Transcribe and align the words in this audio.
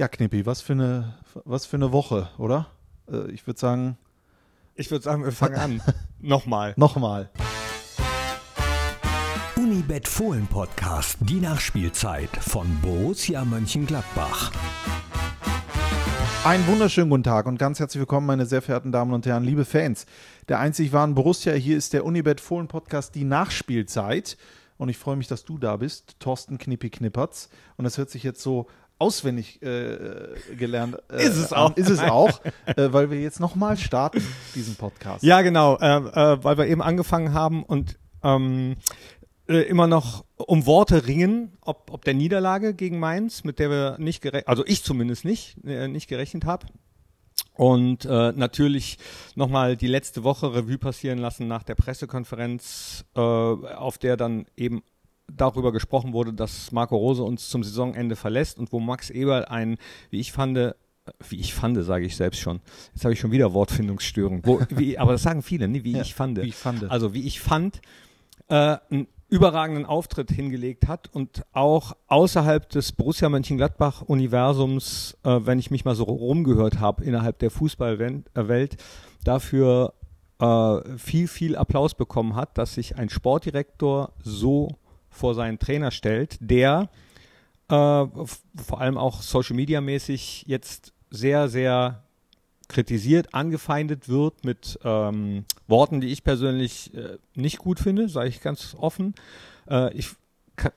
Ja, 0.00 0.08
Knippi, 0.08 0.46
was 0.46 0.62
für 0.62 0.72
eine, 0.72 1.12
was 1.44 1.66
für 1.66 1.76
eine 1.76 1.92
Woche, 1.92 2.30
oder? 2.38 2.68
Äh, 3.12 3.30
ich 3.32 3.46
würde 3.46 3.60
sagen. 3.60 3.98
Ich 4.74 4.90
würde 4.90 5.04
sagen, 5.04 5.24
wir 5.24 5.30
fangen 5.30 5.56
an. 5.56 5.82
Nochmal. 6.18 6.72
Nochmal. 6.78 7.28
Unibet 9.56 10.08
Fohlen 10.08 10.46
Podcast, 10.46 11.18
die 11.20 11.38
Nachspielzeit 11.38 12.30
von 12.40 12.80
Borussia 12.80 13.44
Mönchengladbach. 13.44 14.52
Einen 16.46 16.66
wunderschönen 16.66 17.10
guten 17.10 17.24
Tag 17.24 17.44
und 17.44 17.58
ganz 17.58 17.78
herzlich 17.78 18.00
willkommen, 18.00 18.26
meine 18.26 18.46
sehr 18.46 18.62
verehrten 18.62 18.92
Damen 18.92 19.12
und 19.12 19.26
Herren, 19.26 19.44
liebe 19.44 19.66
Fans. 19.66 20.06
Der 20.48 20.60
einzig 20.60 20.94
wahren 20.94 21.14
Borussia, 21.14 21.52
hier 21.52 21.76
ist 21.76 21.92
der 21.92 22.06
Unibet 22.06 22.40
Fohlen 22.40 22.68
Podcast, 22.68 23.14
die 23.16 23.24
Nachspielzeit. 23.24 24.38
Und 24.78 24.88
ich 24.88 24.96
freue 24.96 25.16
mich, 25.16 25.26
dass 25.26 25.44
du 25.44 25.58
da 25.58 25.76
bist, 25.76 26.18
Thorsten 26.20 26.56
Knippi 26.56 26.88
Knippertz. 26.88 27.50
Und 27.76 27.84
das 27.84 27.98
hört 27.98 28.08
sich 28.08 28.22
jetzt 28.22 28.40
so 28.40 28.66
auswendig 29.00 29.62
äh, 29.62 30.28
gelernt. 30.56 30.96
Äh, 31.10 31.24
ist 31.24 31.36
es 31.36 31.52
auch. 31.52 31.76
Ist 31.76 31.88
es 31.88 32.00
auch, 32.00 32.40
äh, 32.66 32.92
weil 32.92 33.10
wir 33.10 33.20
jetzt 33.20 33.40
nochmal 33.40 33.76
starten, 33.76 34.22
diesen 34.54 34.76
Podcast. 34.76 35.24
Ja, 35.24 35.42
genau, 35.42 35.76
äh, 35.78 35.86
äh, 35.86 36.44
weil 36.44 36.58
wir 36.58 36.66
eben 36.66 36.82
angefangen 36.82 37.32
haben 37.32 37.64
und 37.64 37.98
ähm, 38.22 38.76
äh, 39.48 39.62
immer 39.62 39.86
noch 39.86 40.24
um 40.36 40.66
Worte 40.66 41.06
ringen, 41.06 41.56
ob, 41.62 41.90
ob 41.90 42.04
der 42.04 42.14
Niederlage 42.14 42.74
gegen 42.74 42.98
Mainz, 42.98 43.42
mit 43.42 43.58
der 43.58 43.70
wir 43.70 43.96
nicht 43.98 44.20
gerechnet, 44.20 44.48
also 44.48 44.64
ich 44.66 44.84
zumindest 44.84 45.24
nicht, 45.24 45.64
nicht 45.64 46.08
gerechnet 46.08 46.44
habe. 46.44 46.66
Und 47.54 48.04
äh, 48.04 48.32
natürlich 48.32 48.98
nochmal 49.34 49.76
die 49.76 49.86
letzte 49.86 50.24
Woche 50.24 50.54
Revue 50.54 50.78
passieren 50.78 51.18
lassen 51.18 51.48
nach 51.48 51.62
der 51.62 51.74
Pressekonferenz, 51.74 53.04
äh, 53.14 53.20
auf 53.20 53.98
der 53.98 54.16
dann 54.16 54.46
eben 54.56 54.82
darüber 55.36 55.72
gesprochen 55.72 56.12
wurde, 56.12 56.32
dass 56.32 56.72
Marco 56.72 56.96
Rose 56.96 57.22
uns 57.22 57.48
zum 57.48 57.62
Saisonende 57.62 58.16
verlässt 58.16 58.58
und 58.58 58.72
wo 58.72 58.80
Max 58.80 59.10
Eberl 59.10 59.44
ein, 59.44 59.76
wie 60.10 60.20
ich 60.20 60.32
fand, 60.32 60.56
äh, 60.56 60.72
wie 61.28 61.36
ich 61.36 61.54
fand, 61.54 61.82
sage 61.84 62.04
ich 62.04 62.16
selbst 62.16 62.40
schon. 62.40 62.60
Jetzt 62.94 63.04
habe 63.04 63.14
ich 63.14 63.20
schon 63.20 63.32
wieder 63.32 63.52
Wortfindungsstörung. 63.52 64.42
Wo, 64.44 64.60
wie, 64.70 64.98
aber 64.98 65.12
das 65.12 65.22
sagen 65.22 65.42
viele, 65.42 65.68
ne? 65.68 65.84
wie 65.84 65.92
ja, 65.92 66.02
ich 66.02 66.14
fand. 66.14 66.40
Wie 66.40 66.48
ich 66.48 66.56
fand. 66.56 66.90
Also 66.90 67.14
wie 67.14 67.26
ich 67.26 67.40
fand, 67.40 67.80
äh, 68.48 68.76
einen 68.90 69.06
überragenden 69.30 69.86
Auftritt 69.86 70.30
hingelegt 70.30 70.88
hat 70.88 71.08
und 71.12 71.44
auch 71.52 71.96
außerhalb 72.08 72.68
des 72.68 72.92
Borussia 72.92 73.28
Mönchengladbach-Universums, 73.28 75.16
äh, 75.22 75.40
wenn 75.44 75.58
ich 75.58 75.70
mich 75.70 75.84
mal 75.84 75.94
so 75.94 76.04
rumgehört 76.04 76.80
habe 76.80 77.04
innerhalb 77.04 77.38
der 77.38 77.50
Fußballwelt, 77.50 78.74
äh, 78.74 78.76
dafür 79.24 79.94
äh, 80.40 80.98
viel, 80.98 81.28
viel 81.28 81.56
Applaus 81.56 81.94
bekommen 81.94 82.34
hat, 82.34 82.58
dass 82.58 82.74
sich 82.74 82.96
ein 82.96 83.08
Sportdirektor 83.08 84.12
so 84.22 84.76
vor 85.10 85.34
seinen 85.34 85.58
Trainer 85.58 85.90
stellt, 85.90 86.38
der 86.40 86.88
äh, 87.68 87.72
vor 87.74 88.80
allem 88.80 88.96
auch 88.96 89.22
Social 89.22 89.56
Media 89.56 89.80
mäßig 89.80 90.44
jetzt 90.46 90.92
sehr, 91.10 91.48
sehr 91.48 92.04
kritisiert, 92.68 93.34
angefeindet 93.34 94.08
wird 94.08 94.44
mit 94.44 94.78
ähm, 94.84 95.44
Worten, 95.66 96.00
die 96.00 96.08
ich 96.08 96.24
persönlich 96.24 96.94
äh, 96.94 97.18
nicht 97.34 97.58
gut 97.58 97.80
finde, 97.80 98.08
sage 98.08 98.28
ich 98.28 98.40
ganz 98.40 98.76
offen. 98.78 99.14
Äh, 99.68 99.92
ich 99.94 100.10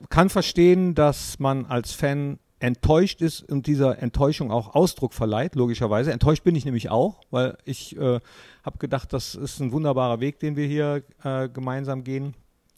kann 0.10 0.30
verstehen, 0.30 0.96
dass 0.96 1.40
man 1.40 1.66
als 1.66 1.94
Fan 1.94 2.40
enttäuscht 2.60 3.22
ist 3.22 3.52
und 3.52 3.68
dieser 3.68 4.02
Enttäuschung 4.02 4.50
auch 4.50 4.74
Ausdruck 4.74 5.14
verleiht, 5.14 5.56
logischerweise. 5.56 6.14
Enttäuscht 6.14 6.44
bin 6.44 6.56
ich 6.56 6.64
nämlich 6.64 6.90
auch, 6.90 7.22
weil 7.30 7.58
ich 7.66 7.98
äh, 7.98 8.22
habe 8.64 8.78
gedacht, 8.80 9.12
das 9.12 9.36
ist 9.36 9.60
ein 9.60 9.74
wunderbarer 9.74 10.22
Weg, 10.22 10.40
den 10.40 10.56
wir 10.56 10.66
hier 10.66 11.04
äh, 11.24 11.50
gemeinsam 11.50 12.04
gehen. 12.06 12.36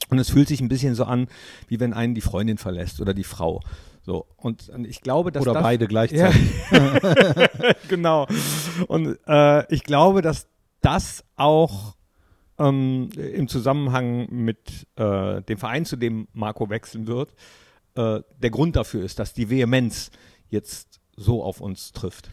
Und 0.10 0.20
es 0.20 0.30
fühlt 0.30 0.48
sich 0.48 0.62
ein 0.62 0.68
bisschen 0.68 0.96
so 0.96 1.06
an, 1.06 1.28
wie 1.68 1.80
wenn 1.80 1.94
einen 1.94 2.16
die 2.16 2.22
Freundin 2.22 2.58
verlässt 2.58 3.02
oder 3.02 3.14
die 3.14 3.24
Frau. 3.24 3.62
So, 4.04 4.28
und, 4.38 4.70
und 4.70 4.86
ich 4.86 5.02
glaube, 5.02 5.32
dass. 5.32 5.42
Oder 5.42 5.54
das, 5.54 5.64
beide 5.64 5.88
gleichzeitig. 5.88 6.42
Ja, 6.72 7.48
genau. 7.90 8.28
Und 8.88 9.18
äh, 9.28 9.74
ich 9.74 9.84
glaube, 9.84 10.22
dass 10.22 10.48
das 10.82 11.24
auch 11.36 11.96
ähm, 12.60 13.10
im 13.16 13.48
Zusammenhang 13.48 14.28
mit 14.30 14.88
äh, 14.96 15.42
dem 15.42 15.58
Verein, 15.58 15.86
zu 15.86 15.96
dem 15.96 16.28
Marco 16.34 16.70
wechseln 16.70 17.08
wird, 17.08 17.34
äh, 17.96 18.22
der 18.38 18.50
Grund 18.52 18.76
dafür 18.76 19.04
ist, 19.04 19.18
dass 19.18 19.34
die 19.34 19.50
Vehemenz 19.50 20.12
jetzt 20.50 21.00
so 21.16 21.44
auf 21.44 21.60
uns 21.60 21.92
trifft. 21.92 22.30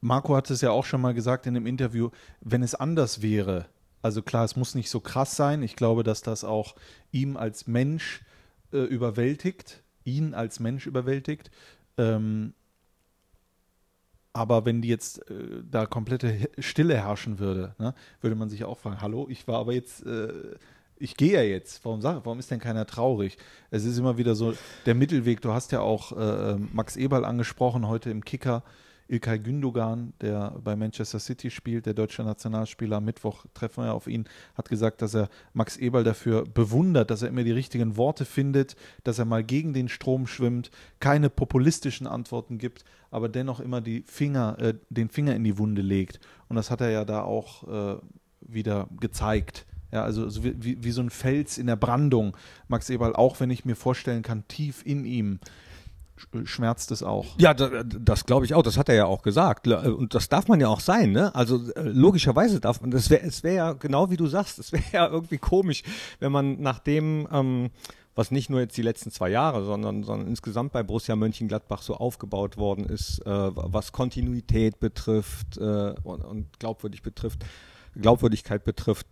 Marco 0.00 0.36
hat 0.36 0.50
es 0.50 0.60
ja 0.60 0.70
auch 0.70 0.84
schon 0.84 1.00
mal 1.00 1.14
gesagt 1.14 1.46
in 1.46 1.54
dem 1.54 1.66
Interview, 1.66 2.10
wenn 2.40 2.62
es 2.62 2.74
anders 2.74 3.22
wäre, 3.22 3.66
also 4.04 4.20
klar, 4.20 4.44
es 4.44 4.54
muss 4.54 4.74
nicht 4.74 4.90
so 4.90 5.00
krass 5.00 5.34
sein. 5.34 5.62
Ich 5.62 5.76
glaube, 5.76 6.02
dass 6.02 6.20
das 6.20 6.44
auch 6.44 6.74
ihm 7.10 7.38
als 7.38 7.66
Mensch 7.66 8.20
äh, 8.70 8.80
überwältigt, 8.80 9.82
ihn 10.04 10.34
als 10.34 10.60
Mensch 10.60 10.86
überwältigt. 10.86 11.50
Ähm, 11.96 12.52
aber 14.34 14.66
wenn 14.66 14.82
die 14.82 14.88
jetzt 14.88 15.30
äh, 15.30 15.62
da 15.70 15.86
komplette 15.86 16.50
Stille 16.58 16.98
herrschen 16.98 17.38
würde, 17.38 17.74
ne, 17.78 17.94
würde 18.20 18.36
man 18.36 18.50
sich 18.50 18.64
auch 18.64 18.78
fragen, 18.78 19.00
hallo, 19.00 19.26
ich 19.30 19.48
war 19.48 19.58
aber 19.58 19.72
jetzt, 19.72 20.04
äh, 20.04 20.54
ich 20.98 21.16
gehe 21.16 21.32
ja 21.32 21.42
jetzt, 21.42 21.82
warum, 21.86 22.02
warum 22.02 22.38
ist 22.38 22.50
denn 22.50 22.60
keiner 22.60 22.86
traurig? 22.86 23.38
Es 23.70 23.86
ist 23.86 23.96
immer 23.96 24.18
wieder 24.18 24.34
so 24.34 24.52
der 24.84 24.94
Mittelweg, 24.94 25.40
du 25.40 25.52
hast 25.52 25.72
ja 25.72 25.80
auch 25.80 26.12
äh, 26.12 26.58
Max 26.58 26.96
Eberl 26.96 27.24
angesprochen 27.24 27.88
heute 27.88 28.10
im 28.10 28.22
Kicker, 28.22 28.64
Ilkay 29.08 29.38
Gündogan, 29.38 30.12
der 30.20 30.56
bei 30.62 30.76
Manchester 30.76 31.18
City 31.18 31.50
spielt, 31.50 31.86
der 31.86 31.94
deutsche 31.94 32.22
Nationalspieler, 32.22 33.00
Mittwoch 33.00 33.44
treffen 33.54 33.84
wir 33.84 33.92
auf 33.92 34.06
ihn, 34.06 34.24
hat 34.54 34.68
gesagt, 34.68 35.02
dass 35.02 35.14
er 35.14 35.28
Max 35.52 35.76
Eberl 35.76 36.04
dafür 36.04 36.44
bewundert, 36.44 37.10
dass 37.10 37.22
er 37.22 37.28
immer 37.28 37.44
die 37.44 37.52
richtigen 37.52 37.96
Worte 37.96 38.24
findet, 38.24 38.76
dass 39.02 39.18
er 39.18 39.24
mal 39.24 39.44
gegen 39.44 39.74
den 39.74 39.88
Strom 39.88 40.26
schwimmt, 40.26 40.70
keine 41.00 41.30
populistischen 41.30 42.06
Antworten 42.06 42.58
gibt, 42.58 42.84
aber 43.10 43.28
dennoch 43.28 43.60
immer 43.60 43.80
die 43.80 44.02
Finger, 44.06 44.58
äh, 44.58 44.74
den 44.88 45.08
Finger 45.08 45.34
in 45.34 45.44
die 45.44 45.58
Wunde 45.58 45.82
legt. 45.82 46.20
Und 46.48 46.56
das 46.56 46.70
hat 46.70 46.80
er 46.80 46.90
ja 46.90 47.04
da 47.04 47.22
auch 47.22 47.68
äh, 47.68 47.98
wieder 48.40 48.88
gezeigt. 49.00 49.66
Ja, 49.92 50.02
also 50.02 50.28
so 50.28 50.42
wie, 50.42 50.82
wie, 50.82 50.90
so 50.90 51.02
ein 51.02 51.10
Fels 51.10 51.56
in 51.56 51.68
der 51.68 51.76
Brandung, 51.76 52.36
Max 52.66 52.90
Eberl, 52.90 53.14
auch 53.14 53.38
wenn 53.38 53.50
ich 53.50 53.64
mir 53.64 53.76
vorstellen 53.76 54.22
kann, 54.22 54.48
tief 54.48 54.82
in 54.84 55.04
ihm 55.04 55.38
schmerzt 56.44 56.90
es 56.90 57.02
auch. 57.02 57.26
Ja, 57.38 57.54
das, 57.54 57.70
das 57.86 58.24
glaube 58.24 58.44
ich 58.44 58.54
auch. 58.54 58.62
Das 58.62 58.78
hat 58.78 58.88
er 58.88 58.94
ja 58.94 59.06
auch 59.06 59.22
gesagt. 59.22 59.66
Und 59.66 60.14
das 60.14 60.28
darf 60.28 60.48
man 60.48 60.60
ja 60.60 60.68
auch 60.68 60.80
sein. 60.80 61.12
Ne? 61.12 61.34
Also 61.34 61.70
äh, 61.72 61.82
logischerweise 61.82 62.60
darf 62.60 62.80
man. 62.80 62.90
Das 62.90 63.10
wäre, 63.10 63.22
es 63.22 63.42
wäre 63.42 63.56
ja 63.56 63.72
genau 63.72 64.10
wie 64.10 64.16
du 64.16 64.26
sagst. 64.26 64.58
Es 64.58 64.72
wäre 64.72 64.84
ja 64.92 65.08
irgendwie 65.08 65.38
komisch, 65.38 65.82
wenn 66.20 66.32
man 66.32 66.60
nach 66.60 66.78
dem, 66.78 67.28
ähm, 67.32 67.70
was 68.14 68.30
nicht 68.30 68.48
nur 68.48 68.60
jetzt 68.60 68.76
die 68.76 68.82
letzten 68.82 69.10
zwei 69.10 69.28
Jahre, 69.30 69.64
sondern, 69.64 70.04
sondern 70.04 70.28
insgesamt 70.28 70.72
bei 70.72 70.82
Borussia 70.82 71.16
Mönchengladbach 71.16 71.82
so 71.82 71.96
aufgebaut 71.96 72.56
worden 72.56 72.84
ist, 72.84 73.20
äh, 73.26 73.30
was 73.30 73.92
Kontinuität 73.92 74.78
betrifft 74.78 75.56
äh, 75.56 75.94
und, 76.04 76.24
und 76.24 76.58
glaubwürdig 76.60 77.02
betrifft, 77.02 77.44
Glaubwürdigkeit 77.96 78.64
betrifft. 78.64 79.06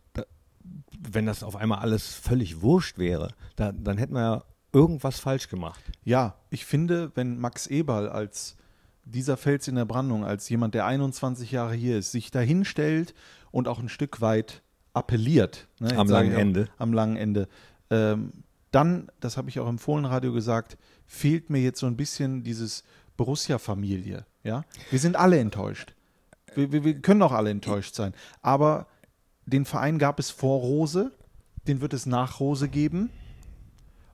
wenn 0.98 1.26
das 1.26 1.42
auf 1.42 1.56
einmal 1.56 1.80
alles 1.80 2.14
völlig 2.14 2.62
wurscht 2.62 2.98
wäre, 2.98 3.34
da, 3.56 3.72
dann 3.72 3.98
hätten 3.98 4.14
wir 4.14 4.20
ja 4.20 4.44
irgendwas 4.72 5.20
falsch 5.20 5.48
gemacht. 5.48 5.82
Ja, 6.04 6.36
ich 6.50 6.64
finde, 6.64 7.12
wenn 7.14 7.38
Max 7.38 7.66
Eberl 7.66 8.08
als 8.08 8.56
dieser 9.04 9.36
Fels 9.36 9.68
in 9.68 9.74
der 9.74 9.84
Brandung, 9.84 10.24
als 10.24 10.48
jemand, 10.48 10.74
der 10.74 10.86
21 10.86 11.50
Jahre 11.50 11.74
hier 11.74 11.98
ist, 11.98 12.12
sich 12.12 12.30
dahinstellt 12.30 13.14
und 13.50 13.68
auch 13.68 13.80
ein 13.80 13.88
Stück 13.88 14.20
weit 14.20 14.62
appelliert. 14.94 15.68
Ne, 15.80 15.96
am 15.96 16.08
langen 16.08 16.32
Ende. 16.32 16.68
Am 16.78 16.92
langen 16.92 17.16
Ende. 17.16 17.48
Ähm, 17.90 18.32
dann, 18.70 19.08
das 19.20 19.36
habe 19.36 19.48
ich 19.50 19.60
auch 19.60 19.68
im 19.68 19.78
Fohlenradio 19.78 20.32
gesagt, 20.32 20.78
fehlt 21.06 21.50
mir 21.50 21.60
jetzt 21.60 21.80
so 21.80 21.86
ein 21.86 21.96
bisschen 21.96 22.42
dieses 22.42 22.84
Borussia-Familie. 23.16 24.24
Ja? 24.44 24.64
Wir 24.90 24.98
sind 24.98 25.16
alle 25.16 25.38
enttäuscht. 25.38 25.94
Wir, 26.54 26.72
wir, 26.72 26.84
wir 26.84 27.00
können 27.00 27.22
auch 27.22 27.32
alle 27.32 27.50
enttäuscht 27.50 27.94
sein. 27.94 28.14
Aber 28.40 28.86
den 29.46 29.64
Verein 29.64 29.98
gab 29.98 30.18
es 30.18 30.30
vor 30.30 30.60
Rose, 30.60 31.12
den 31.66 31.80
wird 31.80 31.92
es 31.92 32.06
nach 32.06 32.40
Rose 32.40 32.68
geben. 32.68 33.10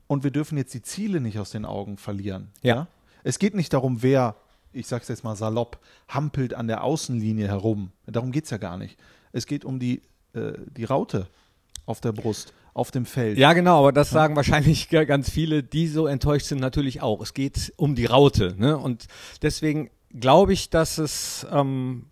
Und 0.08 0.24
wir 0.24 0.32
dürfen 0.32 0.58
jetzt 0.58 0.74
die 0.74 0.82
Ziele 0.82 1.20
nicht 1.20 1.38
aus 1.38 1.50
den 1.50 1.64
Augen 1.64 1.96
verlieren. 1.98 2.48
Ja. 2.62 2.74
ja? 2.74 2.86
Es 3.22 3.38
geht 3.38 3.54
nicht 3.54 3.72
darum, 3.72 4.02
wer, 4.02 4.34
ich 4.72 4.88
sag's 4.88 5.06
jetzt 5.08 5.22
mal 5.22 5.36
salopp, 5.36 5.78
hampelt 6.08 6.54
an 6.54 6.66
der 6.66 6.82
Außenlinie 6.82 7.46
herum. 7.46 7.92
Darum 8.06 8.32
geht 8.32 8.44
es 8.44 8.50
ja 8.50 8.56
gar 8.56 8.76
nicht. 8.76 8.98
Es 9.32 9.46
geht 9.46 9.64
um 9.64 9.78
die, 9.78 10.02
äh, 10.32 10.54
die 10.76 10.84
Raute 10.84 11.28
auf 11.84 12.00
der 12.00 12.12
Brust, 12.12 12.52
auf 12.74 12.90
dem 12.90 13.06
Feld. 13.06 13.38
Ja, 13.38 13.52
genau, 13.52 13.80
aber 13.80 13.92
das 13.92 14.10
sagen 14.10 14.34
wahrscheinlich 14.34 14.88
ganz 14.90 15.30
viele, 15.30 15.62
die 15.62 15.88
so 15.88 16.06
enttäuscht 16.06 16.46
sind, 16.46 16.60
natürlich 16.60 17.02
auch. 17.02 17.20
Es 17.20 17.34
geht 17.34 17.72
um 17.76 17.94
die 17.94 18.06
Raute. 18.06 18.54
Ne? 18.56 18.78
Und 18.78 19.06
deswegen 19.42 19.90
glaube 20.18 20.52
ich, 20.52 20.70
dass 20.70 20.98
es 20.98 21.46
ähm, 21.50 22.06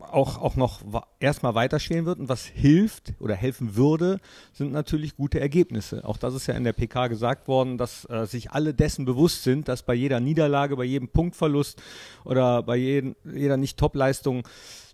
auch, 0.00 0.40
auch 0.40 0.56
noch 0.56 0.80
erstmal 1.20 1.54
weiterspielen 1.54 2.06
wird. 2.06 2.18
Und 2.18 2.28
was 2.28 2.44
hilft 2.44 3.14
oder 3.20 3.34
helfen 3.34 3.76
würde, 3.76 4.20
sind 4.52 4.72
natürlich 4.72 5.16
gute 5.16 5.40
Ergebnisse. 5.40 6.04
Auch 6.04 6.16
das 6.16 6.34
ist 6.34 6.46
ja 6.46 6.54
in 6.54 6.64
der 6.64 6.72
PK 6.72 7.08
gesagt 7.08 7.48
worden, 7.48 7.78
dass 7.78 8.08
äh, 8.10 8.26
sich 8.26 8.50
alle 8.50 8.74
dessen 8.74 9.04
bewusst 9.04 9.42
sind, 9.42 9.68
dass 9.68 9.82
bei 9.82 9.94
jeder 9.94 10.20
Niederlage, 10.20 10.76
bei 10.76 10.84
jedem 10.84 11.08
Punktverlust 11.08 11.80
oder 12.24 12.62
bei 12.62 12.76
jeden, 12.76 13.16
jeder 13.24 13.56
Nicht-Top-Leistung 13.56 14.46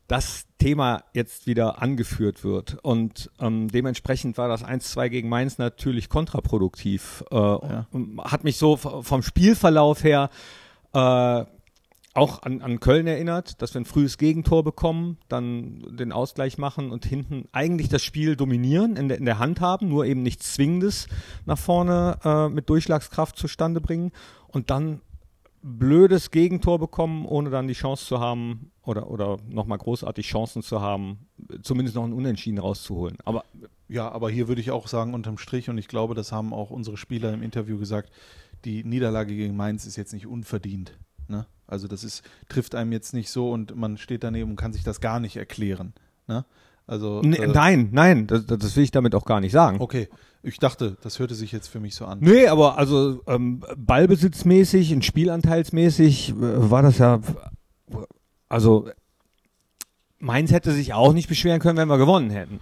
das 0.08 0.46
Thema 0.58 1.04
jetzt 1.14 1.46
wieder 1.46 1.80
angeführt 1.80 2.44
wird. 2.44 2.76
Und 2.82 3.30
ähm, 3.40 3.68
dementsprechend 3.68 4.36
war 4.36 4.48
das 4.48 4.64
1-2 4.64 5.08
gegen 5.08 5.28
Mainz 5.28 5.58
natürlich 5.58 6.08
kontraproduktiv. 6.08 7.24
Äh, 7.30 7.36
ja. 7.36 7.86
Hat 8.18 8.44
mich 8.44 8.58
so 8.58 8.76
vom 8.76 9.22
Spielverlauf 9.22 10.04
her 10.04 10.28
äh, 10.92 11.44
auch 12.14 12.42
an, 12.42 12.60
an 12.60 12.80
Köln 12.80 13.06
erinnert, 13.06 13.62
dass 13.62 13.74
wir 13.74 13.80
ein 13.80 13.86
frühes 13.86 14.18
Gegentor 14.18 14.62
bekommen, 14.64 15.18
dann 15.28 15.96
den 15.96 16.12
Ausgleich 16.12 16.58
machen 16.58 16.90
und 16.90 17.04
hinten 17.06 17.48
eigentlich 17.52 17.88
das 17.88 18.02
Spiel 18.02 18.36
dominieren, 18.36 18.96
in 18.96 19.08
der, 19.08 19.18
in 19.18 19.24
der 19.24 19.38
Hand 19.38 19.60
haben, 19.60 19.88
nur 19.88 20.04
eben 20.04 20.22
nichts 20.22 20.54
Zwingendes 20.54 21.06
nach 21.46 21.58
vorne 21.58 22.18
äh, 22.24 22.48
mit 22.48 22.68
Durchschlagskraft 22.68 23.36
zustande 23.36 23.80
bringen 23.80 24.12
und 24.48 24.70
dann 24.70 25.00
blödes 25.62 26.30
Gegentor 26.30 26.78
bekommen, 26.78 27.24
ohne 27.24 27.50
dann 27.50 27.68
die 27.68 27.74
Chance 27.74 28.04
zu 28.04 28.20
haben 28.20 28.72
oder, 28.82 29.10
oder 29.10 29.38
nochmal 29.48 29.78
großartig 29.78 30.26
Chancen 30.26 30.62
zu 30.62 30.80
haben, 30.80 31.26
zumindest 31.62 31.94
noch 31.94 32.04
ein 32.04 32.12
Unentschieden 32.12 32.58
rauszuholen. 32.58 33.16
Aber 33.24 33.44
ja, 33.88 34.10
aber 34.10 34.30
hier 34.30 34.48
würde 34.48 34.60
ich 34.60 34.70
auch 34.70 34.88
sagen, 34.88 35.14
unterm 35.14 35.38
Strich, 35.38 35.68
und 35.68 35.78
ich 35.78 35.86
glaube, 35.86 36.14
das 36.14 36.32
haben 36.32 36.52
auch 36.52 36.70
unsere 36.70 36.96
Spieler 36.96 37.32
im 37.32 37.42
Interview 37.42 37.78
gesagt, 37.78 38.10
die 38.64 38.84
Niederlage 38.84 39.36
gegen 39.36 39.56
Mainz 39.56 39.86
ist 39.86 39.96
jetzt 39.96 40.12
nicht 40.12 40.26
unverdient. 40.26 40.98
Also 41.66 41.88
das 41.88 42.04
ist, 42.04 42.22
trifft 42.48 42.74
einem 42.74 42.92
jetzt 42.92 43.14
nicht 43.14 43.30
so 43.30 43.50
und 43.50 43.74
man 43.76 43.96
steht 43.96 44.24
daneben 44.24 44.50
und 44.50 44.56
kann 44.56 44.72
sich 44.72 44.82
das 44.82 45.00
gar 45.00 45.20
nicht 45.20 45.36
erklären. 45.36 45.94
Ne? 46.26 46.44
Also, 46.86 47.20
N 47.22 47.32
äh, 47.32 47.46
nein, 47.46 47.88
nein, 47.92 48.26
das, 48.26 48.46
das, 48.46 48.76
will 48.76 48.84
ich 48.84 48.90
damit 48.90 49.14
auch 49.14 49.24
gar 49.24 49.40
nicht 49.40 49.52
sagen. 49.52 49.80
Okay, 49.80 50.08
ich 50.42 50.58
dachte, 50.58 50.96
das 51.02 51.18
hörte 51.18 51.34
sich 51.34 51.52
jetzt 51.52 51.68
für 51.68 51.80
mich 51.80 51.94
so 51.94 52.04
an. 52.04 52.18
Nee, 52.20 52.48
aber 52.48 52.76
also 52.76 53.22
ähm, 53.26 53.64
ballbesitzmäßig 53.76 54.92
und 54.92 55.04
spielanteilsmäßig 55.04 56.30
äh, 56.30 56.34
war 56.38 56.82
das 56.82 56.98
ja, 56.98 57.20
also 58.48 58.88
Mainz 60.18 60.52
hätte 60.52 60.72
sich 60.72 60.92
auch 60.92 61.12
nicht 61.12 61.28
beschweren 61.28 61.60
können, 61.60 61.78
wenn 61.78 61.88
wir 61.88 61.98
gewonnen 61.98 62.30
hätten. 62.30 62.60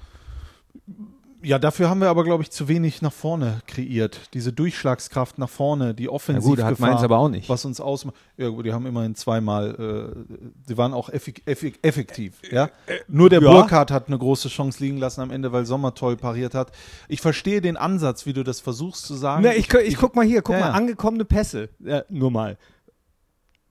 Ja, 1.42 1.58
dafür 1.58 1.88
haben 1.88 2.00
wir 2.00 2.08
aber, 2.08 2.24
glaube 2.24 2.42
ich, 2.42 2.50
zu 2.50 2.68
wenig 2.68 3.00
nach 3.00 3.12
vorne 3.12 3.60
kreiert. 3.66 4.20
Diese 4.34 4.52
Durchschlagskraft 4.52 5.38
nach 5.38 5.48
vorne, 5.48 5.94
die 5.94 6.08
Offensiv. 6.08 6.58
Ja 6.58 6.70
gut, 6.70 6.72
hat 6.72 6.80
Mainz 6.80 7.02
aber 7.02 7.18
auch 7.18 7.28
nicht. 7.28 7.48
Was 7.48 7.64
uns 7.64 7.80
ausmacht. 7.80 8.16
Ja, 8.36 8.48
gut, 8.48 8.66
die 8.66 8.72
haben 8.72 8.84
immerhin 8.84 9.14
zweimal, 9.14 10.14
äh, 10.20 10.34
die 10.68 10.76
waren 10.76 10.92
auch 10.92 11.08
effik 11.08 11.42
effik 11.46 11.78
effektiv. 11.82 12.34
Ja? 12.50 12.70
Nur 13.08 13.30
der 13.30 13.40
ja. 13.40 13.50
Burkhardt 13.50 13.90
hat 13.90 14.08
eine 14.08 14.18
große 14.18 14.48
Chance 14.48 14.82
liegen 14.82 14.98
lassen 14.98 15.22
am 15.22 15.30
Ende, 15.30 15.52
weil 15.52 15.64
Sommer 15.64 15.94
toll 15.94 16.16
pariert 16.16 16.54
hat. 16.54 16.72
Ich 17.08 17.20
verstehe 17.20 17.60
den 17.60 17.76
Ansatz, 17.76 18.26
wie 18.26 18.32
du 18.32 18.42
das 18.42 18.60
versuchst 18.60 19.06
zu 19.06 19.14
sagen. 19.14 19.42
Na, 19.42 19.54
ich, 19.54 19.72
ich, 19.72 19.88
ich 19.88 19.96
guck 19.96 20.14
mal 20.16 20.26
hier, 20.26 20.42
guck 20.42 20.56
ja, 20.56 20.60
mal, 20.60 20.70
angekommene 20.72 21.24
Pässe. 21.24 21.70
nur 22.10 22.30
mal. 22.30 22.58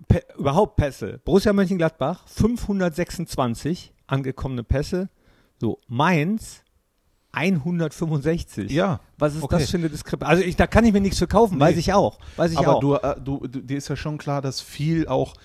Pe 0.08 0.24
überhaupt 0.38 0.76
Pässe. 0.76 1.20
Borussia 1.24 1.54
Mönchengladbach, 1.54 2.24
526 2.28 3.94
angekommene 4.08 4.64
Pässe. 4.64 5.10
So, 5.60 5.80
Mainz 5.88 6.64
165. 7.32 8.72
Ja. 8.72 9.00
Was 9.18 9.36
ist 9.36 9.44
okay. 9.44 9.60
das 9.60 9.70
für 9.70 9.78
eine 9.78 9.90
Diskrepanz? 9.90 10.30
Also 10.30 10.44
ich, 10.44 10.56
da 10.56 10.68
kann 10.68 10.86
ich 10.86 10.94
mir 10.94 11.02
nichts 11.02 11.18
verkaufen, 11.18 11.58
nee. 11.58 11.64
weiß 11.64 11.78
ich 11.78 11.94
auch. 11.94 12.20
Weiß 12.38 12.52
ich 12.52 12.58
Aber 12.58 12.76
auch. 12.76 12.80
Du, 12.80 12.96
äh, 12.96 13.16
du, 13.22 13.48
dir 13.48 13.78
ist 13.78 13.88
ja 13.88 13.96
schon 13.96 14.18
klar, 14.18 14.42
dass 14.42 14.62
viel 14.62 15.08
auch 15.08 15.36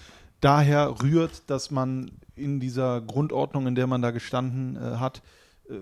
daher 0.40 1.02
rührt, 1.02 1.42
dass 1.48 1.70
man 1.70 2.10
in 2.36 2.60
dieser 2.60 3.00
Grundordnung, 3.00 3.66
in 3.66 3.74
der 3.74 3.86
man 3.86 4.02
da 4.02 4.10
gestanden 4.10 4.76
äh, 4.76 4.96
hat, 4.96 5.22
äh, 5.68 5.74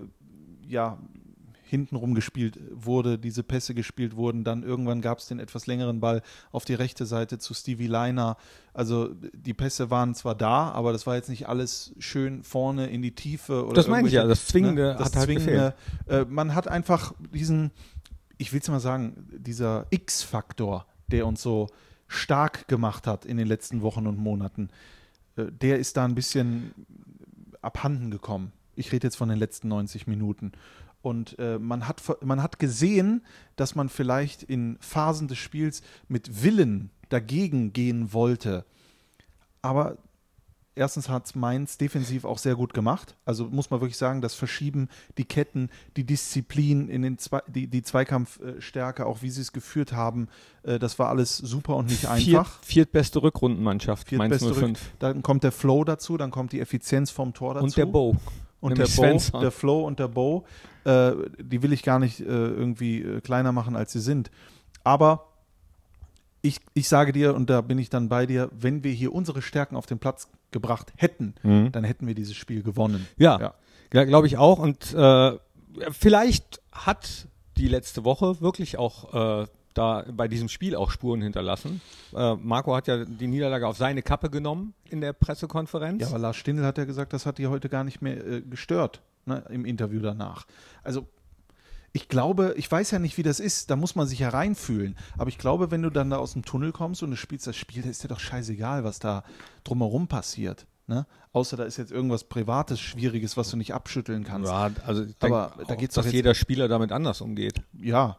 ja, 0.67 0.97
hintenrum 1.73 2.13
gespielt 2.13 2.59
wurde, 2.69 3.17
diese 3.17 3.41
Pässe 3.41 3.73
gespielt 3.73 4.15
wurden. 4.15 4.43
Dann 4.43 4.61
irgendwann 4.61 5.01
gab 5.01 5.17
es 5.17 5.25
den 5.25 5.39
etwas 5.39 5.65
längeren 5.65 5.99
Ball 5.99 6.21
auf 6.51 6.65
die 6.65 6.75
rechte 6.75 7.07
Seite 7.07 7.39
zu 7.39 7.55
Stevie 7.55 7.87
Leiner. 7.87 8.37
Also 8.75 9.09
die 9.33 9.55
Pässe 9.55 9.89
waren 9.89 10.13
zwar 10.13 10.35
da, 10.35 10.69
aber 10.69 10.91
das 10.91 11.07
war 11.07 11.15
jetzt 11.15 11.29
nicht 11.29 11.49
alles 11.49 11.95
schön 11.97 12.43
vorne 12.43 12.91
in 12.91 13.01
die 13.01 13.15
Tiefe. 13.15 13.65
Oder 13.65 13.73
das 13.73 13.87
meine 13.87 14.07
ich 14.07 14.13
ja, 14.13 14.23
das 14.27 14.45
Zwingende 14.45 14.83
ne? 14.83 14.95
das 14.99 15.07
hat 15.07 15.15
halt 15.15 15.25
Zwingende, 15.25 15.73
äh, 16.07 16.25
Man 16.25 16.53
hat 16.53 16.67
einfach 16.67 17.15
diesen, 17.33 17.71
ich 18.37 18.53
will 18.53 18.59
es 18.59 18.67
mal 18.69 18.79
sagen, 18.79 19.27
dieser 19.35 19.87
X-Faktor, 19.89 20.85
der 21.07 21.25
uns 21.25 21.41
so 21.41 21.69
stark 22.07 22.67
gemacht 22.67 23.07
hat 23.07 23.25
in 23.25 23.37
den 23.37 23.47
letzten 23.47 23.81
Wochen 23.81 24.05
und 24.05 24.19
Monaten, 24.19 24.69
äh, 25.37 25.45
der 25.51 25.79
ist 25.79 25.97
da 25.97 26.05
ein 26.05 26.13
bisschen 26.13 26.75
abhanden 27.63 28.11
gekommen. 28.11 28.51
Ich 28.75 28.91
rede 28.91 29.07
jetzt 29.07 29.15
von 29.15 29.29
den 29.29 29.39
letzten 29.39 29.69
90 29.69 30.05
Minuten. 30.05 30.51
Und 31.03 31.37
äh, 31.37 31.59
man, 31.59 31.85
hat, 31.87 32.01
man 32.23 32.41
hat 32.41 32.59
gesehen, 32.59 33.25
dass 33.57 33.75
man 33.75 33.89
vielleicht 33.89 34.41
in 34.41 34.77
Phasen 34.79 35.27
des 35.27 35.37
Spiels 35.37 35.83
mit 36.07 36.43
Willen 36.43 36.91
dagegen 37.09 37.73
gehen 37.73 38.13
wollte. 38.13 38.63
Aber 39.61 39.97
erstens 40.75 41.09
hat 41.09 41.25
es 41.25 41.35
Mainz 41.35 41.77
defensiv 41.77 42.23
auch 42.23 42.37
sehr 42.37 42.55
gut 42.55 42.73
gemacht. 42.73 43.17
Also 43.25 43.47
muss 43.47 43.69
man 43.69 43.81
wirklich 43.81 43.97
sagen, 43.97 44.21
das 44.21 44.33
Verschieben, 44.33 44.87
die 45.17 45.25
Ketten, 45.25 45.69
die 45.97 46.05
Disziplin, 46.05 46.87
in 46.87 47.01
den 47.01 47.17
Zwe 47.17 47.43
die, 47.47 47.67
die 47.67 47.83
Zweikampfstärke, 47.83 49.05
auch 49.05 49.21
wie 49.21 49.29
sie 49.29 49.41
es 49.41 49.51
geführt 49.51 49.91
haben, 49.91 50.29
äh, 50.63 50.79
das 50.79 50.97
war 50.99 51.09
alles 51.09 51.35
super 51.35 51.75
und 51.75 51.87
nicht 51.87 52.05
einfach. 52.07 52.59
Viert, 52.61 52.65
viertbeste 52.65 53.21
Rückrundenmannschaft, 53.21 54.09
Mainz 54.13 54.41
05. 54.41 54.79
dann 54.99 55.21
kommt 55.21 55.43
der 55.43 55.51
Flow 55.51 55.83
dazu, 55.83 56.15
dann 56.15 56.31
kommt 56.31 56.53
die 56.53 56.61
Effizienz 56.61 57.11
vom 57.11 57.33
Tor 57.33 57.55
dazu. 57.55 57.65
Und 57.65 57.75
der 57.75 57.87
Bow 57.87 58.15
und 58.63 58.77
der 58.77 58.87
Bo, 58.87 59.39
der 59.39 59.51
Flow 59.51 59.85
und 59.85 59.99
der 59.99 60.07
Bow, 60.07 60.45
äh, 60.85 61.11
die 61.37 61.61
will 61.61 61.73
ich 61.73 61.83
gar 61.83 61.99
nicht 61.99 62.21
äh, 62.21 62.23
irgendwie 62.23 63.01
äh, 63.01 63.21
kleiner 63.21 63.51
machen, 63.51 63.75
als 63.75 63.91
sie 63.91 63.99
sind. 63.99 64.31
Aber 64.83 65.25
ich, 66.41 66.59
ich 66.73 66.87
sage 66.87 67.11
dir, 67.11 67.35
und 67.35 67.49
da 67.49 67.61
bin 67.61 67.77
ich 67.77 67.89
dann 67.89 68.09
bei 68.09 68.25
dir, 68.25 68.49
wenn 68.53 68.83
wir 68.83 68.91
hier 68.91 69.13
unsere 69.13 69.41
Stärken 69.41 69.75
auf 69.75 69.85
den 69.85 69.99
Platz 69.99 70.27
gebracht 70.51 70.93
hätten, 70.95 71.35
mhm. 71.43 71.71
dann 71.71 71.83
hätten 71.83 72.07
wir 72.07 72.15
dieses 72.15 72.35
Spiel 72.35 72.63
gewonnen. 72.63 73.05
Ja, 73.17 73.53
ja. 73.91 74.03
glaube 74.05 74.27
ich 74.27 74.37
auch. 74.37 74.59
Und 74.59 74.93
äh, 74.93 75.37
vielleicht 75.91 76.61
hat 76.71 77.27
die 77.57 77.67
letzte 77.67 78.03
Woche 78.03 78.41
wirklich 78.41 78.77
auch 78.77 79.41
äh, 79.41 79.47
da 79.73 80.05
bei 80.11 80.27
diesem 80.27 80.49
Spiel 80.49 80.75
auch 80.75 80.91
Spuren 80.91 81.21
hinterlassen. 81.21 81.81
Äh, 82.15 82.35
Marco 82.35 82.75
hat 82.75 82.87
ja 82.87 83.05
die 83.05 83.27
Niederlage 83.27 83.67
auf 83.67 83.77
seine 83.77 84.01
Kappe 84.01 84.29
genommen 84.29 84.73
in 84.89 85.01
der 85.01 85.13
Pressekonferenz. 85.13 86.01
Ja, 86.01 86.07
aber 86.09 86.19
Lars 86.19 86.37
Stindl 86.37 86.65
hat 86.65 86.77
ja 86.77 86.85
gesagt, 86.85 87.13
das 87.13 87.25
hat 87.25 87.37
die 87.37 87.47
heute 87.47 87.69
gar 87.69 87.83
nicht 87.83 88.01
mehr 88.01 88.25
äh, 88.25 88.41
gestört 88.41 89.01
ne, 89.25 89.43
im 89.49 89.65
Interview 89.65 89.99
danach. 89.99 90.45
Also 90.83 91.07
ich 91.95 92.07
glaube, 92.07 92.55
ich 92.57 92.69
weiß 92.71 92.89
ja 92.91 92.99
nicht, 92.99 93.17
wie 93.17 93.23
das 93.23 93.39
ist, 93.39 93.69
da 93.69 93.75
muss 93.75 93.95
man 93.95 94.07
sich 94.07 94.19
ja 94.19 94.29
reinfühlen. 94.29 94.97
Aber 95.17 95.29
ich 95.29 95.37
glaube, 95.37 95.69
wenn 95.69 95.83
du 95.83 95.91
dann 95.91 96.09
da 96.09 96.17
aus 96.17 96.33
dem 96.33 96.43
Tunnel 96.43 96.71
kommst 96.71 97.03
und 97.03 97.11
du 97.11 97.17
spielst 97.17 97.45
das 97.45 97.55
Spiel, 97.55 97.83
da 97.83 97.89
ist 97.89 98.03
dir 98.03 98.07
doch 98.07 98.19
scheißegal, 98.19 98.83
was 98.83 98.97
da 98.97 99.23
drumherum 99.63 100.07
passiert. 100.07 100.65
Ne? 100.87 101.05
Außer 101.31 101.55
da 101.55 101.63
ist 101.63 101.77
jetzt 101.77 101.91
irgendwas 101.91 102.23
Privates, 102.23 102.79
Schwieriges, 102.79 103.37
was 103.37 103.51
du 103.51 103.57
nicht 103.57 103.73
abschütteln 103.73 104.23
kannst. 104.23 104.51
Ja, 104.51 104.71
also 104.85 105.03
ich 105.03 105.15
aber 105.19 105.53
denk, 105.55 105.67
da 105.67 105.75
geht's 105.75 105.95
dass 105.95 106.11
jeder 106.11 106.33
Spieler 106.33 106.67
damit 106.67 106.91
anders 106.91 107.21
umgeht. 107.21 107.61
Ja, 107.79 108.17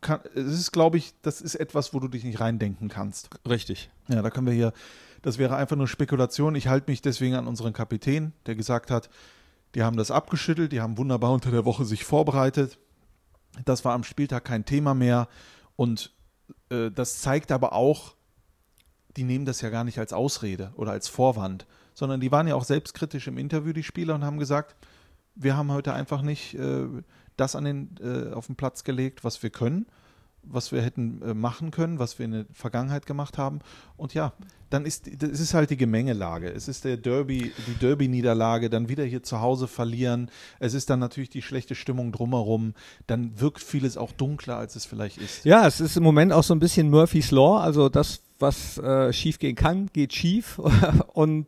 kann, 0.00 0.20
es 0.34 0.58
ist, 0.58 0.72
glaube 0.72 0.98
ich, 0.98 1.14
das 1.22 1.40
ist 1.40 1.54
etwas, 1.54 1.94
wo 1.94 2.00
du 2.00 2.08
dich 2.08 2.24
nicht 2.24 2.40
reindenken 2.40 2.88
kannst. 2.88 3.30
Richtig. 3.48 3.90
Ja, 4.08 4.22
da 4.22 4.30
können 4.30 4.46
wir 4.46 4.54
hier, 4.54 4.72
das 5.22 5.38
wäre 5.38 5.56
einfach 5.56 5.76
nur 5.76 5.88
Spekulation. 5.88 6.54
Ich 6.54 6.68
halte 6.68 6.90
mich 6.90 7.02
deswegen 7.02 7.34
an 7.34 7.46
unseren 7.46 7.72
Kapitän, 7.72 8.32
der 8.46 8.54
gesagt 8.54 8.90
hat, 8.90 9.08
die 9.74 9.82
haben 9.82 9.96
das 9.96 10.10
abgeschüttelt, 10.10 10.72
die 10.72 10.80
haben 10.80 10.98
wunderbar 10.98 11.32
unter 11.32 11.50
der 11.50 11.64
Woche 11.64 11.84
sich 11.84 12.04
vorbereitet. 12.04 12.78
Das 13.64 13.84
war 13.84 13.94
am 13.94 14.04
Spieltag 14.04 14.44
kein 14.44 14.64
Thema 14.64 14.94
mehr. 14.94 15.28
Und 15.76 16.12
äh, 16.70 16.90
das 16.90 17.20
zeigt 17.20 17.50
aber 17.50 17.72
auch, 17.72 18.14
die 19.16 19.24
nehmen 19.24 19.44
das 19.44 19.60
ja 19.60 19.70
gar 19.70 19.84
nicht 19.84 19.98
als 19.98 20.12
Ausrede 20.12 20.72
oder 20.76 20.92
als 20.92 21.08
Vorwand, 21.08 21.66
sondern 21.94 22.20
die 22.20 22.32
waren 22.32 22.48
ja 22.48 22.54
auch 22.54 22.64
selbstkritisch 22.64 23.28
im 23.28 23.38
Interview, 23.38 23.72
die 23.72 23.82
Spieler, 23.82 24.14
und 24.14 24.24
haben 24.24 24.38
gesagt, 24.38 24.74
wir 25.36 25.56
haben 25.56 25.72
heute 25.72 25.92
einfach 25.92 26.22
nicht 26.22 26.54
äh, 26.54 26.86
das 27.36 27.56
an 27.56 27.64
den, 27.64 27.96
äh, 28.00 28.32
auf 28.32 28.46
den 28.46 28.56
Platz 28.56 28.84
gelegt, 28.84 29.24
was 29.24 29.42
wir 29.42 29.50
können, 29.50 29.86
was 30.42 30.72
wir 30.72 30.82
hätten 30.82 31.22
äh, 31.22 31.34
machen 31.34 31.70
können, 31.70 31.98
was 31.98 32.18
wir 32.18 32.26
in 32.26 32.32
der 32.32 32.46
Vergangenheit 32.52 33.06
gemacht 33.06 33.38
haben. 33.38 33.60
Und 33.96 34.14
ja, 34.14 34.32
dann 34.70 34.86
ist 34.86 35.06
es 35.06 35.40
ist 35.40 35.54
halt 35.54 35.70
die 35.70 35.76
Gemengelage. 35.76 36.50
Es 36.50 36.68
ist 36.68 36.84
der 36.84 36.96
Derby, 36.96 37.52
die 37.66 37.74
Derby-Niederlage, 37.74 38.70
dann 38.70 38.88
wieder 38.88 39.04
hier 39.04 39.22
zu 39.22 39.40
Hause 39.40 39.68
verlieren. 39.68 40.30
Es 40.58 40.74
ist 40.74 40.90
dann 40.90 40.98
natürlich 40.98 41.30
die 41.30 41.42
schlechte 41.42 41.74
Stimmung 41.74 42.12
drumherum. 42.12 42.74
Dann 43.06 43.38
wirkt 43.40 43.62
vieles 43.62 43.96
auch 43.96 44.12
dunkler, 44.12 44.56
als 44.56 44.74
es 44.74 44.84
vielleicht 44.84 45.18
ist. 45.18 45.44
Ja, 45.44 45.66
es 45.66 45.80
ist 45.80 45.96
im 45.96 46.02
Moment 46.02 46.32
auch 46.32 46.42
so 46.42 46.54
ein 46.54 46.60
bisschen 46.60 46.90
Murphy's 46.90 47.30
Law. 47.30 47.60
Also 47.60 47.88
das, 47.88 48.22
was 48.38 48.78
äh, 48.78 49.12
schief 49.12 49.38
gehen 49.38 49.54
kann, 49.54 49.90
geht 49.92 50.12
schief. 50.12 50.58
Und 51.12 51.46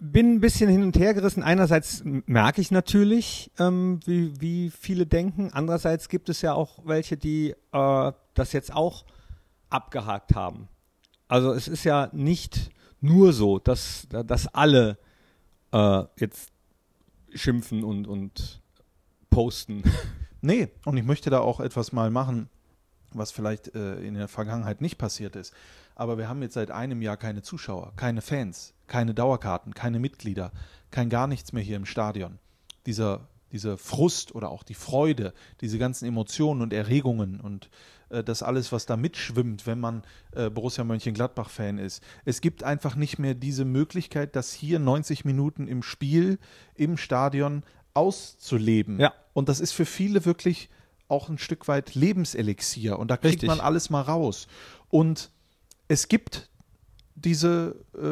bin 0.00 0.34
ein 0.34 0.40
bisschen 0.40 0.70
hin 0.70 0.82
und 0.82 0.98
her 0.98 1.12
gerissen. 1.12 1.42
Einerseits 1.42 2.02
merke 2.04 2.60
ich 2.60 2.70
natürlich, 2.70 3.50
ähm, 3.58 4.00
wie, 4.06 4.32
wie 4.40 4.70
viele 4.70 5.06
denken. 5.06 5.50
Andererseits 5.52 6.08
gibt 6.08 6.30
es 6.30 6.40
ja 6.40 6.54
auch 6.54 6.80
welche, 6.84 7.18
die 7.18 7.54
äh, 7.72 8.12
das 8.34 8.52
jetzt 8.52 8.74
auch 8.74 9.04
abgehakt 9.68 10.34
haben. 10.34 10.68
Also 11.28 11.52
es 11.52 11.68
ist 11.68 11.84
ja 11.84 12.08
nicht 12.12 12.70
nur 13.00 13.32
so, 13.32 13.58
dass, 13.58 14.08
dass 14.10 14.48
alle 14.48 14.98
äh, 15.72 16.02
jetzt 16.16 16.50
schimpfen 17.34 17.84
und, 17.84 18.08
und 18.08 18.60
posten. 19.28 19.84
Nee, 20.42 20.70
und 20.86 20.96
ich 20.96 21.04
möchte 21.04 21.28
da 21.28 21.40
auch 21.40 21.60
etwas 21.60 21.92
mal 21.92 22.10
machen, 22.10 22.48
was 23.12 23.30
vielleicht 23.30 23.74
äh, 23.74 24.00
in 24.00 24.14
der 24.14 24.26
Vergangenheit 24.26 24.80
nicht 24.80 24.96
passiert 24.96 25.36
ist. 25.36 25.52
Aber 25.94 26.16
wir 26.16 26.30
haben 26.30 26.40
jetzt 26.40 26.54
seit 26.54 26.70
einem 26.70 27.02
Jahr 27.02 27.18
keine 27.18 27.42
Zuschauer, 27.42 27.92
keine 27.96 28.22
Fans, 28.22 28.72
keine 28.90 29.14
Dauerkarten, 29.14 29.72
keine 29.72 29.98
Mitglieder, 29.98 30.52
kein 30.90 31.08
gar 31.08 31.26
nichts 31.26 31.54
mehr 31.54 31.62
hier 31.62 31.76
im 31.76 31.86
Stadion. 31.86 32.38
Dieser, 32.84 33.28
dieser 33.52 33.78
Frust 33.78 34.34
oder 34.34 34.50
auch 34.50 34.62
die 34.62 34.74
Freude, 34.74 35.32
diese 35.62 35.78
ganzen 35.78 36.06
Emotionen 36.06 36.60
und 36.60 36.74
Erregungen 36.74 37.40
und 37.40 37.70
äh, 38.10 38.22
das 38.22 38.42
alles, 38.42 38.72
was 38.72 38.84
da 38.84 38.96
mitschwimmt, 38.96 39.66
wenn 39.66 39.80
man 39.80 40.02
äh, 40.32 40.50
Borussia 40.50 40.84
Mönchengladbach-Fan 40.84 41.78
ist. 41.78 42.02
Es 42.24 42.40
gibt 42.40 42.64
einfach 42.64 42.96
nicht 42.96 43.18
mehr 43.18 43.34
diese 43.34 43.64
Möglichkeit, 43.64 44.36
das 44.36 44.52
hier 44.52 44.78
90 44.78 45.24
Minuten 45.24 45.68
im 45.68 45.82
Spiel, 45.82 46.38
im 46.74 46.96
Stadion 46.96 47.62
auszuleben. 47.94 48.98
Ja. 48.98 49.14
Und 49.32 49.48
das 49.48 49.60
ist 49.60 49.72
für 49.72 49.86
viele 49.86 50.24
wirklich 50.24 50.68
auch 51.08 51.28
ein 51.28 51.38
Stück 51.38 51.68
weit 51.68 51.94
Lebenselixier. 51.94 52.98
Und 52.98 53.08
da 53.08 53.16
kriegt 53.16 53.34
Richtig. 53.34 53.48
man 53.48 53.60
alles 53.60 53.88
mal 53.88 54.02
raus. 54.02 54.48
Und 54.88 55.30
es 55.88 56.08
gibt 56.08 56.49
diese, 57.24 57.76
äh, 57.96 58.06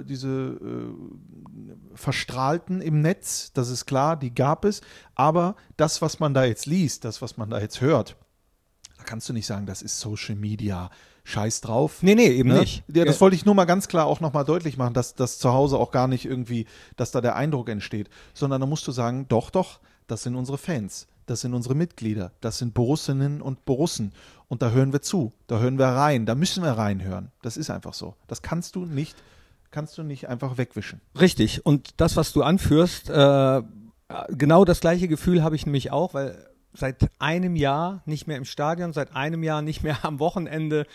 äh, 0.00 0.04
diese 0.04 0.28
äh, 0.28 1.94
Verstrahlten 1.94 2.80
im 2.80 3.00
Netz, 3.00 3.52
das 3.52 3.68
ist 3.68 3.86
klar, 3.86 4.16
die 4.16 4.34
gab 4.34 4.64
es. 4.64 4.80
Aber 5.14 5.56
das, 5.76 6.02
was 6.02 6.20
man 6.20 6.34
da 6.34 6.44
jetzt 6.44 6.66
liest, 6.66 7.04
das, 7.04 7.22
was 7.22 7.36
man 7.36 7.50
da 7.50 7.60
jetzt 7.60 7.80
hört, 7.80 8.16
da 8.96 9.04
kannst 9.04 9.28
du 9.28 9.32
nicht 9.32 9.46
sagen, 9.46 9.66
das 9.66 9.82
ist 9.82 9.98
Social 10.00 10.34
Media. 10.36 10.90
Scheiß 11.24 11.60
drauf. 11.60 12.02
Nee, 12.02 12.14
nee, 12.14 12.28
eben 12.28 12.48
Ne? 12.48 12.60
nicht. 12.60 12.84
Ja, 12.88 13.04
das 13.04 13.20
wollte 13.20 13.36
ich 13.36 13.44
nur 13.44 13.54
mal 13.54 13.66
ganz 13.66 13.86
klar 13.88 14.06
auch 14.06 14.20
nochmal 14.20 14.46
deutlich 14.46 14.78
machen, 14.78 14.94
dass 14.94 15.14
das 15.14 15.38
zu 15.38 15.52
Hause 15.52 15.76
auch 15.76 15.90
gar 15.90 16.08
nicht 16.08 16.24
irgendwie, 16.24 16.66
dass 16.96 17.10
da 17.10 17.20
der 17.20 17.36
Eindruck 17.36 17.68
entsteht, 17.68 18.08
sondern 18.32 18.62
da 18.62 18.66
musst 18.66 18.86
du 18.88 18.92
sagen, 18.92 19.26
doch, 19.28 19.50
doch, 19.50 19.80
das 20.06 20.22
sind 20.22 20.36
unsere 20.36 20.56
Fans, 20.56 21.06
das 21.30 21.42
sind 21.42 21.54
unsere 21.54 21.74
Mitglieder, 21.74 22.32
das 22.40 22.58
sind 22.58 22.74
Borussinnen 22.74 23.42
und 23.42 23.64
Borussen 23.64 24.12
und 24.48 24.62
da 24.62 24.70
hören 24.70 24.92
wir 24.92 25.02
zu, 25.02 25.32
da 25.46 25.58
hören 25.58 25.78
wir 25.78 25.86
rein, 25.86 26.26
da 26.26 26.34
müssen 26.34 26.62
wir 26.62 26.72
reinhören. 26.72 27.30
Das 27.42 27.56
ist 27.56 27.70
einfach 27.70 27.94
so. 27.94 28.14
Das 28.26 28.42
kannst 28.42 28.76
du 28.76 28.86
nicht, 28.86 29.16
kannst 29.70 29.98
du 29.98 30.02
nicht 30.02 30.28
einfach 30.28 30.56
wegwischen. 30.58 31.00
Richtig. 31.20 31.64
Und 31.66 31.90
das, 31.98 32.16
was 32.16 32.32
du 32.32 32.42
anführst, 32.42 33.10
äh, 33.10 33.62
genau 34.30 34.64
das 34.64 34.80
gleiche 34.80 35.08
Gefühl 35.08 35.42
habe 35.42 35.54
ich 35.54 35.66
nämlich 35.66 35.92
auch, 35.92 36.14
weil 36.14 36.48
seit 36.72 37.10
einem 37.18 37.56
Jahr 37.56 38.02
nicht 38.06 38.26
mehr 38.26 38.36
im 38.36 38.44
Stadion, 38.44 38.92
seit 38.92 39.14
einem 39.14 39.42
Jahr 39.42 39.62
nicht 39.62 39.82
mehr 39.82 40.04
am 40.04 40.18
Wochenende, 40.18 40.86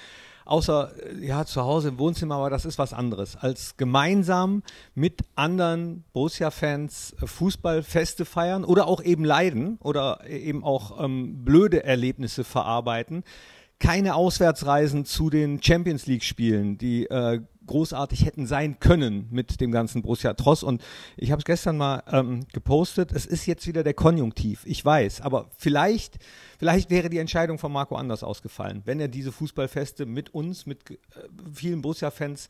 außer 0.45 0.91
äh, 0.97 1.25
ja 1.25 1.45
zu 1.45 1.63
Hause 1.63 1.89
im 1.89 1.99
Wohnzimmer, 1.99 2.35
aber 2.35 2.49
das 2.49 2.65
ist 2.65 2.77
was 2.77 2.93
anderes, 2.93 3.35
als 3.35 3.77
gemeinsam 3.77 4.63
mit 4.95 5.21
anderen 5.35 6.03
Borussia-Fans 6.13 7.15
äh, 7.21 7.27
Fußballfeste 7.27 8.25
feiern 8.25 8.63
oder 8.63 8.87
auch 8.87 9.01
eben 9.01 9.25
leiden 9.25 9.77
oder 9.81 10.27
eben 10.27 10.63
auch 10.63 11.03
ähm, 11.03 11.43
blöde 11.43 11.83
Erlebnisse 11.83 12.43
verarbeiten. 12.43 13.23
Keine 13.79 14.15
Auswärtsreisen 14.15 15.05
zu 15.05 15.29
den 15.29 15.61
Champions 15.61 16.05
League-Spielen, 16.05 16.77
die 16.77 17.05
äh, 17.07 17.41
großartig 17.65 18.25
hätten 18.25 18.45
sein 18.45 18.79
können 18.79 19.27
mit 19.31 19.61
dem 19.61 19.71
ganzen 19.71 20.01
Borussia 20.01 20.33
Tross. 20.33 20.63
Und 20.63 20.83
ich 21.17 21.31
habe 21.31 21.39
es 21.39 21.45
gestern 21.45 21.77
mal 21.77 22.03
ähm, 22.11 22.45
gepostet. 22.53 23.11
Es 23.11 23.25
ist 23.25 23.45
jetzt 23.45 23.67
wieder 23.67 23.83
der 23.83 23.93
Konjunktiv. 23.93 24.63
Ich 24.65 24.83
weiß, 24.83 25.21
aber 25.21 25.49
vielleicht, 25.57 26.17
vielleicht 26.59 26.89
wäre 26.89 27.09
die 27.09 27.19
Entscheidung 27.19 27.57
von 27.57 27.71
Marco 27.71 27.95
anders 27.95 28.23
ausgefallen, 28.23 28.81
wenn 28.85 28.99
er 28.99 29.07
diese 29.07 29.31
Fußballfeste 29.31 30.05
mit 30.05 30.33
uns, 30.33 30.65
mit 30.65 30.91
äh, 30.91 30.95
vielen 31.53 31.81
Borussia-Fans 31.81 32.49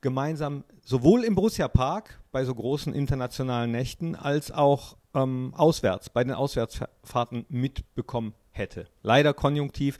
gemeinsam 0.00 0.64
sowohl 0.82 1.24
im 1.24 1.34
Borussia 1.34 1.66
Park 1.66 2.20
bei 2.30 2.44
so 2.44 2.54
großen 2.54 2.92
internationalen 2.94 3.70
Nächten 3.70 4.14
als 4.14 4.50
auch 4.50 4.96
ähm, 5.14 5.54
auswärts 5.56 6.10
bei 6.10 6.22
den 6.22 6.34
Auswärtsfahrten 6.34 7.46
mitbekommen 7.48 8.34
hätte. 8.50 8.86
Leider 9.02 9.32
konjunktiv. 9.32 9.98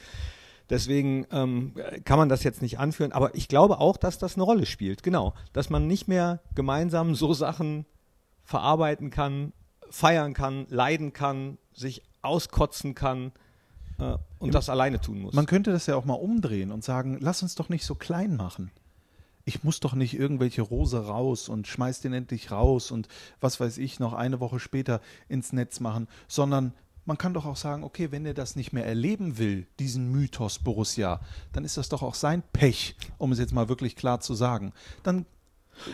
Deswegen 0.70 1.26
ähm, 1.30 1.74
kann 2.04 2.18
man 2.18 2.28
das 2.28 2.42
jetzt 2.42 2.62
nicht 2.62 2.78
anführen, 2.78 3.12
aber 3.12 3.34
ich 3.34 3.48
glaube 3.48 3.78
auch, 3.80 3.96
dass 3.96 4.18
das 4.18 4.34
eine 4.34 4.44
Rolle 4.44 4.66
spielt. 4.66 5.02
Genau, 5.02 5.34
dass 5.52 5.68
man 5.68 5.86
nicht 5.86 6.08
mehr 6.08 6.40
gemeinsam 6.54 7.14
so 7.14 7.34
Sachen 7.34 7.84
verarbeiten 8.44 9.10
kann, 9.10 9.52
feiern 9.90 10.32
kann, 10.32 10.66
leiden 10.70 11.12
kann, 11.12 11.58
sich 11.72 12.02
auskotzen 12.22 12.94
kann 12.94 13.32
äh, 13.98 14.16
und 14.38 14.54
das 14.54 14.68
alleine 14.68 15.00
tun 15.00 15.20
muss. 15.20 15.34
Man 15.34 15.46
könnte 15.46 15.72
das 15.72 15.86
ja 15.86 15.96
auch 15.96 16.04
mal 16.04 16.14
umdrehen 16.14 16.72
und 16.72 16.82
sagen, 16.82 17.18
lass 17.20 17.42
uns 17.42 17.54
doch 17.54 17.68
nicht 17.68 17.84
so 17.84 17.94
klein 17.94 18.36
machen. 18.36 18.70
Ich 19.44 19.62
muss 19.62 19.80
doch 19.80 19.94
nicht 19.94 20.14
irgendwelche 20.18 20.62
Rose 20.62 21.06
raus 21.06 21.50
und 21.50 21.66
schmeiß 21.66 22.00
den 22.00 22.14
endlich 22.14 22.50
raus 22.50 22.90
und 22.90 23.08
was 23.40 23.60
weiß 23.60 23.76
ich 23.76 24.00
noch 24.00 24.14
eine 24.14 24.40
Woche 24.40 24.58
später 24.58 25.02
ins 25.28 25.52
Netz 25.52 25.80
machen, 25.80 26.08
sondern 26.28 26.72
man 27.06 27.18
kann 27.18 27.34
doch 27.34 27.44
auch 27.44 27.56
sagen, 27.56 27.84
okay, 27.84 28.10
wenn 28.10 28.24
er 28.24 28.34
das 28.34 28.56
nicht 28.56 28.72
mehr 28.72 28.86
erleben 28.86 29.38
will, 29.38 29.66
diesen 29.78 30.10
Mythos 30.10 30.58
Borussia, 30.58 31.20
dann 31.52 31.64
ist 31.64 31.76
das 31.76 31.88
doch 31.88 32.02
auch 32.02 32.14
sein 32.14 32.42
Pech, 32.52 32.96
um 33.18 33.32
es 33.32 33.38
jetzt 33.38 33.52
mal 33.52 33.68
wirklich 33.68 33.96
klar 33.96 34.20
zu 34.20 34.34
sagen. 34.34 34.72
Dann 35.02 35.26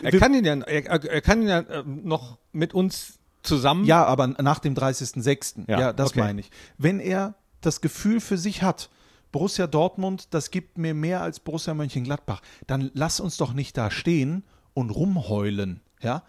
er 0.03 0.11
kann 0.11 0.33
ihn 0.33 0.45
ja, 0.45 0.55
er, 0.55 1.03
er 1.03 1.21
kann 1.21 1.41
ihn 1.41 1.47
ja 1.47 1.59
äh, 1.59 1.83
noch 1.85 2.37
mit 2.51 2.73
uns 2.73 3.19
zusammen. 3.43 3.85
Ja, 3.85 4.05
aber 4.05 4.27
nach 4.27 4.59
dem 4.59 4.75
30.06. 4.75 5.65
Ja, 5.67 5.79
Ja, 5.79 5.93
das 5.93 6.11
okay. 6.11 6.19
meine 6.19 6.41
ich. 6.41 6.51
Wenn 6.77 6.99
er 6.99 7.35
das 7.61 7.81
Gefühl 7.81 8.19
für 8.19 8.37
sich 8.37 8.61
hat, 8.61 8.89
Borussia 9.31 9.67
Dortmund, 9.67 10.33
das 10.33 10.51
gibt 10.51 10.77
mir 10.77 10.93
mehr 10.93 11.21
als 11.21 11.39
Borussia 11.39 11.73
Mönchengladbach, 11.73 12.41
dann 12.67 12.91
lass 12.93 13.19
uns 13.19 13.37
doch 13.37 13.53
nicht 13.53 13.77
da 13.77 13.89
stehen 13.89 14.43
und 14.73 14.89
rumheulen, 14.89 15.81
ja? 16.01 16.23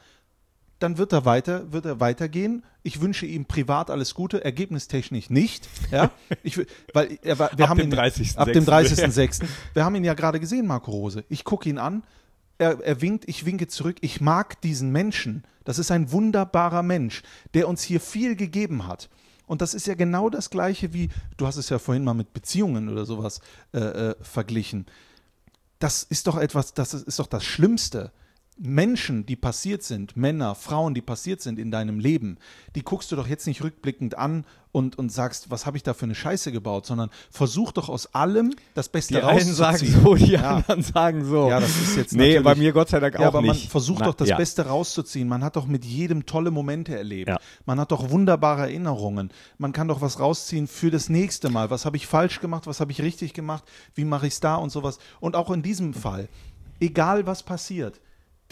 Dann 0.83 0.99
wird 0.99 1.13
er 1.13 1.25
weiter, 1.25 1.71
wird 1.71 1.87
er 1.87 2.01
weitergehen. 2.01 2.65
Ich 2.83 3.01
wünsche 3.01 3.25
ihm 3.25 3.45
privat 3.45 3.89
alles 3.89 4.15
Gute, 4.15 4.45
ergebnistechnisch 4.45 5.31
nicht, 5.31 5.69
ja? 5.93 6.11
Ich, 6.43 6.59
weil 6.93 7.21
er, 7.23 7.39
wir 7.39 7.53
Ab 7.53 7.69
haben 7.69 7.79
dem 7.79 7.93
ihn 7.93 7.99
30.06.. 7.99 8.37
ab 8.37 8.53
dem 8.53 8.65
30.06. 8.65 9.45
Wir 9.75 9.85
haben 9.85 9.95
ihn 9.95 10.03
ja 10.03 10.15
gerade 10.15 10.41
gesehen, 10.41 10.67
Marco 10.67 10.91
Rose. 10.91 11.25
Ich 11.29 11.45
gucke 11.45 11.69
ihn 11.69 11.79
an, 11.79 12.03
er, 12.59 12.81
er 12.81 13.01
winkt, 13.01 13.29
ich 13.29 13.47
winke 13.47 13.69
zurück. 13.69 13.99
Ich 14.01 14.21
mag 14.21 14.61
diesen 14.61 14.91
Menschen. 14.91 15.45
Das 15.63 15.79
ist 15.79 15.93
ein 15.93 16.11
wunderbarer 16.11 16.83
Mensch, 16.83 17.23
der 17.55 17.69
uns 17.69 17.83
hier 17.83 18.01
viel 18.01 18.35
gegeben 18.35 18.89
hat. 18.89 19.09
Und 19.47 19.63
das 19.63 19.75
ist 19.75 19.87
ja 19.87 19.95
genau 19.95 20.31
das 20.31 20.51
Gleiche 20.51 20.93
wie, 20.93 21.11
du 21.37 21.47
hast 21.47 21.59
es 21.59 21.69
ja 21.69 21.79
vorhin 21.79 22.03
mal 22.03 22.15
mit 22.15 22.33
Beziehungen 22.33 22.89
oder 22.89 23.05
sowas 23.05 23.41
äh, 23.73 23.79
äh, 23.79 24.15
verglichen. 24.21 24.87
Das 25.79 26.03
ist 26.03 26.27
doch 26.27 26.39
etwas, 26.39 26.75
das 26.75 26.93
ist 26.93 27.21
doch 27.21 27.29
das 27.29 27.45
Schlimmste. 27.45 28.11
Menschen, 28.59 29.25
die 29.25 29.35
passiert 29.35 29.83
sind, 29.83 30.17
Männer, 30.17 30.55
Frauen, 30.55 30.93
die 30.95 31.01
passiert 31.01 31.41
sind 31.41 31.59
in 31.59 31.71
deinem 31.71 31.99
Leben, 31.99 32.37
die 32.77 32.83
guckst 32.83 33.11
du 33.11 33.17
doch 33.17 33.27
jetzt 33.27 33.47
nicht 33.47 33.63
rückblickend 33.65 34.17
an 34.19 34.45
und, 34.73 34.99
und 34.99 35.11
sagst, 35.11 35.51
was 35.51 35.65
habe 35.67 35.77
ich 35.79 35.83
da 35.83 35.95
für 35.95 36.05
eine 36.05 36.15
Scheiße 36.15 36.53
gebaut, 36.53 36.87
sondern 36.87 37.11
versuch 37.31 37.73
doch 37.73 37.89
aus 37.89 38.15
allem 38.15 38.55
das 38.75 38.89
Beste 38.91 39.15
die 39.15 39.23
einen 39.23 39.53
sagen 39.53 39.77
rauszuziehen. 39.79 40.03
so, 40.03 40.15
die 40.15 40.33
Ja. 40.33 40.57
anderen 40.57 40.83
sagen 40.83 41.25
so. 41.25 41.49
Ja, 41.49 41.61
das 41.61 41.71
ist 41.81 41.97
jetzt 41.97 42.13
Nee, 42.15 42.39
bei 42.41 42.55
mir 42.55 42.73
Gott 42.73 42.91
sei 42.91 43.01
Dank 43.01 43.15
Ja, 43.15 43.21
auch 43.21 43.25
aber 43.27 43.41
man 43.43 43.57
nicht. 43.57 43.71
versucht 43.71 44.01
Na, 44.01 44.07
doch 44.07 44.15
das 44.15 44.29
ja. 44.29 44.37
Beste 44.37 44.67
rauszuziehen. 44.67 45.29
Man 45.29 45.43
hat 45.43 45.57
doch 45.57 45.67
mit 45.67 45.85
jedem 45.85 46.27
tolle 46.27 46.51
Momente 46.51 46.97
erlebt. 46.97 47.29
Ja. 47.31 47.39
Man 47.65 47.81
hat 47.81 47.91
doch 47.91 48.11
wunderbare 48.11 48.63
Erinnerungen. 48.63 49.31
Man 49.59 49.73
kann 49.73 49.89
doch 49.89 50.01
was 50.03 50.21
rausziehen 50.21 50.69
für 50.69 50.91
das 50.91 51.09
nächste 51.09 51.49
Mal. 51.51 51.71
Was 51.71 51.85
habe 51.87 51.97
ich 51.97 52.07
falsch 52.07 52.41
gemacht? 52.41 52.67
Was 52.67 52.81
habe 52.81 52.93
ich 52.93 53.01
richtig 53.03 53.33
gemacht? 53.35 53.65
Wie 53.95 54.05
mache 54.05 54.27
ich 54.27 54.35
es 54.35 54.41
da 54.41 54.57
und 54.57 54.71
sowas? 54.71 54.99
Und 55.21 55.37
auch 55.37 55.51
in 55.51 55.63
diesem 55.63 55.95
Fall, 55.95 56.29
egal 56.81 57.27
was 57.27 57.43
passiert, 57.43 58.01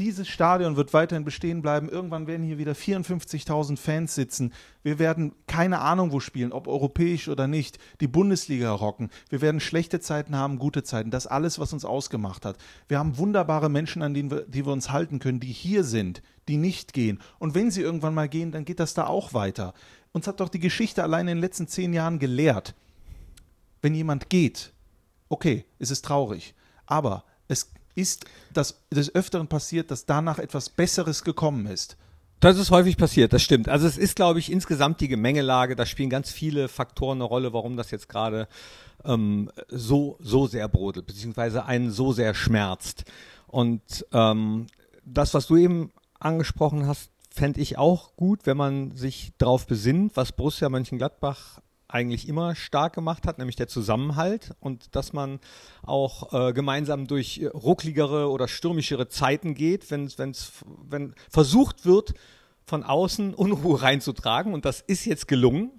dieses 0.00 0.28
Stadion 0.28 0.76
wird 0.76 0.95
weiterhin 0.95 1.26
bestehen 1.26 1.61
bleiben. 1.61 1.90
Irgendwann 1.90 2.26
werden 2.26 2.42
hier 2.42 2.57
wieder 2.57 2.73
54.000 2.73 3.76
Fans 3.76 4.14
sitzen. 4.14 4.54
Wir 4.83 4.99
werden 4.99 5.35
keine 5.47 5.80
Ahnung 5.80 6.11
wo 6.11 6.21
spielen, 6.21 6.52
ob 6.52 6.66
europäisch 6.66 7.28
oder 7.28 7.47
nicht. 7.47 7.78
Die 8.00 8.09
Bundesliga 8.09 8.73
rocken. 8.73 9.11
Wir 9.28 9.42
werden 9.42 9.61
schlechte 9.61 10.00
Zeiten 10.00 10.35
haben, 10.35 10.59
gute 10.59 10.83
Zeiten. 10.83 11.11
Das 11.11 11.26
alles, 11.26 11.59
was 11.59 11.75
uns 11.75 11.85
ausgemacht 11.85 12.47
hat. 12.47 12.57
Wir 12.88 12.99
haben 12.99 13.19
wunderbare 13.19 13.69
Menschen, 13.69 14.00
an 14.00 14.14
denen 14.14 14.30
wir, 14.30 14.47
die 14.49 14.64
wir 14.64 14.73
uns 14.73 14.90
halten 14.90 15.19
können, 15.19 15.38
die 15.38 15.52
hier 15.52 15.85
sind, 15.85 16.23
die 16.49 16.57
nicht 16.57 16.95
gehen. 16.95 17.21
Und 17.38 17.54
wenn 17.54 17.71
sie 17.71 17.83
irgendwann 17.83 18.14
mal 18.14 18.28
gehen, 18.28 18.52
dann 18.52 18.64
geht 18.64 18.80
das 18.80 18.95
da 18.95 19.07
auch 19.07 19.35
weiter. 19.35 19.75
Uns 20.12 20.26
hat 20.26 20.40
doch 20.40 20.49
die 20.49 20.61
Geschichte 20.61 21.02
allein 21.02 21.28
in 21.28 21.37
den 21.37 21.42
letzten 21.42 21.69
zehn 21.69 21.92
Jahren 21.92 22.19
gelehrt. 22.19 22.75
Wenn 23.83 23.95
jemand 23.95 24.30
geht, 24.30 24.73
okay, 25.28 25.66
es 25.78 25.90
ist 25.90 26.07
traurig. 26.07 26.54
Aber 26.87 27.25
es 27.49 27.71
ist 27.94 28.25
das 28.52 28.80
des 28.90 29.14
Öfteren 29.14 29.49
passiert, 29.49 29.90
dass 29.90 30.06
danach 30.06 30.38
etwas 30.38 30.68
Besseres 30.68 31.25
gekommen 31.25 31.66
ist. 31.66 31.97
Das 32.40 32.56
ist 32.56 32.70
häufig 32.70 32.97
passiert, 32.97 33.35
das 33.35 33.42
stimmt. 33.42 33.68
Also 33.68 33.87
es 33.87 33.99
ist, 33.99 34.16
glaube 34.16 34.38
ich, 34.38 34.50
insgesamt 34.50 35.02
die 35.02 35.09
Gemengelage, 35.09 35.76
da 35.76 35.85
spielen 35.85 36.09
ganz 36.09 36.30
viele 36.30 36.68
Faktoren 36.68 37.18
eine 37.18 37.25
Rolle, 37.25 37.52
warum 37.52 37.76
das 37.76 37.90
jetzt 37.90 38.09
gerade 38.09 38.49
ähm, 39.04 39.50
so, 39.68 40.16
so 40.20 40.47
sehr 40.47 40.66
brodelt, 40.68 41.06
beziehungsweise 41.06 41.66
einen 41.66 41.90
so 41.90 42.12
sehr 42.12 42.32
schmerzt. 42.32 43.04
Und 43.47 44.06
ähm, 44.12 44.68
das, 45.04 45.35
was 45.35 45.49
du 45.49 45.56
eben 45.56 45.92
angesprochen 46.18 46.87
hast, 46.87 47.11
fände 47.30 47.61
ich 47.61 47.76
auch 47.76 48.16
gut, 48.16 48.47
wenn 48.47 48.56
man 48.56 48.97
sich 48.97 49.32
darauf 49.37 49.66
besinnt, 49.66 50.16
was 50.16 50.32
Borussia 50.32 50.68
Mönchengladbach 50.70 51.61
eigentlich 51.92 52.28
immer 52.28 52.54
stark 52.54 52.94
gemacht 52.94 53.26
hat, 53.26 53.38
nämlich 53.38 53.56
der 53.56 53.68
Zusammenhalt 53.68 54.54
und 54.61 54.94
dass 54.94 55.12
man 55.12 55.40
auch 55.82 56.32
äh, 56.32 56.52
gemeinsam 56.52 57.06
durch 57.06 57.38
äh, 57.38 57.47
ruckligere 57.47 58.30
oder 58.30 58.49
stürmischere 58.49 59.09
Zeiten 59.09 59.54
geht, 59.54 59.90
wenn, 59.90 60.11
wenn's, 60.16 60.52
wenn 60.88 61.14
versucht 61.28 61.85
wird, 61.85 62.14
von 62.64 62.85
außen 62.85 63.35
Unruhe 63.35 63.82
reinzutragen 63.82 64.54
und 64.54 64.64
das 64.64 64.80
ist 64.80 65.04
jetzt 65.04 65.28
gelungen. 65.28 65.73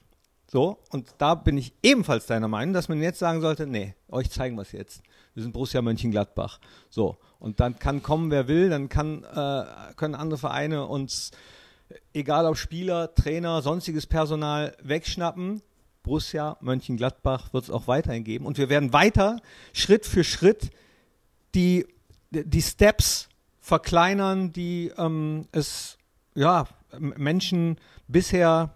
So, 0.51 0.79
und 0.89 1.15
da 1.17 1.35
bin 1.35 1.57
ich 1.57 1.73
ebenfalls 1.81 2.25
deiner 2.25 2.49
Meinung, 2.49 2.73
dass 2.73 2.89
man 2.89 3.01
jetzt 3.01 3.19
sagen 3.19 3.39
sollte, 3.39 3.65
nee, 3.65 3.95
euch 4.09 4.29
zeigen 4.29 4.57
wir 4.57 4.63
es 4.63 4.73
jetzt. 4.73 5.01
Wir 5.33 5.43
sind 5.43 5.53
Borussia 5.53 5.81
Mönchengladbach. 5.81 6.59
So, 6.89 7.19
und 7.39 7.61
dann 7.61 7.79
kann 7.79 8.03
kommen, 8.03 8.31
wer 8.31 8.49
will, 8.49 8.69
dann 8.69 8.89
kann, 8.89 9.23
äh, 9.23 9.93
können 9.95 10.13
andere 10.13 10.37
Vereine 10.37 10.87
uns, 10.87 11.31
egal 12.13 12.45
ob 12.45 12.57
Spieler, 12.57 13.15
Trainer, 13.15 13.61
sonstiges 13.61 14.07
Personal, 14.07 14.75
wegschnappen. 14.83 15.61
Borussia 16.03 16.57
Mönchengladbach 16.61 17.53
wird 17.53 17.65
es 17.65 17.69
auch 17.69 17.87
weiterhin 17.87 18.23
geben. 18.23 18.45
Und 18.45 18.57
wir 18.57 18.69
werden 18.69 18.93
weiter 18.93 19.41
Schritt 19.73 20.05
für 20.05 20.23
Schritt 20.23 20.71
die, 21.53 21.85
die 22.31 22.61
Steps 22.61 23.29
verkleinern, 23.59 24.51
die 24.53 24.91
ähm, 24.97 25.47
es 25.51 25.97
ja, 26.33 26.67
Menschen 26.97 27.77
bisher 28.07 28.75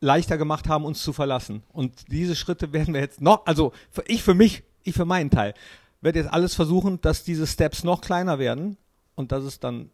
leichter 0.00 0.38
gemacht 0.38 0.68
haben, 0.68 0.84
uns 0.84 1.02
zu 1.02 1.12
verlassen. 1.12 1.62
Und 1.72 2.10
diese 2.10 2.36
Schritte 2.36 2.72
werden 2.72 2.94
wir 2.94 3.00
jetzt 3.00 3.20
noch, 3.20 3.46
also 3.46 3.72
ich 4.06 4.22
für 4.22 4.34
mich, 4.34 4.62
ich 4.82 4.94
für 4.94 5.04
meinen 5.04 5.30
Teil, 5.30 5.54
werde 6.00 6.18
jetzt 6.20 6.32
alles 6.32 6.54
versuchen, 6.54 7.00
dass 7.00 7.24
diese 7.24 7.46
Steps 7.46 7.84
noch 7.84 8.00
kleiner 8.00 8.38
werden 8.38 8.76
und 9.14 9.32
dass 9.32 9.44
es 9.44 9.60
dann 9.60 9.90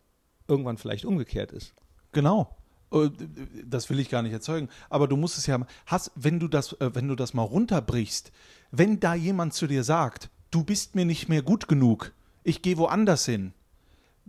irgendwann 0.49 0.79
vielleicht 0.79 1.05
umgekehrt 1.05 1.53
ist. 1.53 1.75
Genau. 2.13 2.57
Äh, 2.93 3.11
das 3.65 3.91
will 3.91 4.01
ich 4.01 4.09
gar 4.09 4.23
nicht 4.23 4.33
erzeugen. 4.33 4.69
Aber 4.91 5.09
du 5.09 5.17
musst 5.17 5.39
es 5.39 5.47
ja, 5.47 5.59
hast, 5.87 6.13
wenn 6.15 6.39
du 6.39 6.49
das, 6.49 6.73
äh, 6.75 6.95
wenn 6.95 7.09
du 7.09 7.15
das 7.15 7.35
mal 7.35 7.43
runterbrichst, 7.43 8.33
wenn 8.71 9.01
da 9.01 9.15
jemand 9.15 9.55
zu 9.55 9.67
dir 9.67 9.85
sagt, 9.85 10.31
du 10.51 10.65
bist 10.65 10.95
mir 10.95 11.05
nicht 11.05 11.29
mehr 11.29 11.43
gut 11.43 11.69
genug, 11.69 12.13
ich 12.45 12.63
gehe 12.63 12.79
woanders 12.79 13.27
hin. 13.27 13.53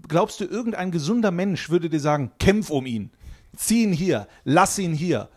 Glaubst 0.08 0.40
du, 0.40 0.46
irgendein 0.46 0.92
gesunder 0.92 1.32
Mensch 1.32 1.70
würde 1.70 1.90
dir 1.90 2.00
sagen, 2.00 2.32
kämpf 2.40 2.70
um 2.70 2.86
ihn, 2.86 3.12
zieh 3.56 3.84
ihn 3.84 3.94
hier, 3.94 4.28
lass 4.44 4.78
ihn 4.78 4.94
hier. 4.94 5.30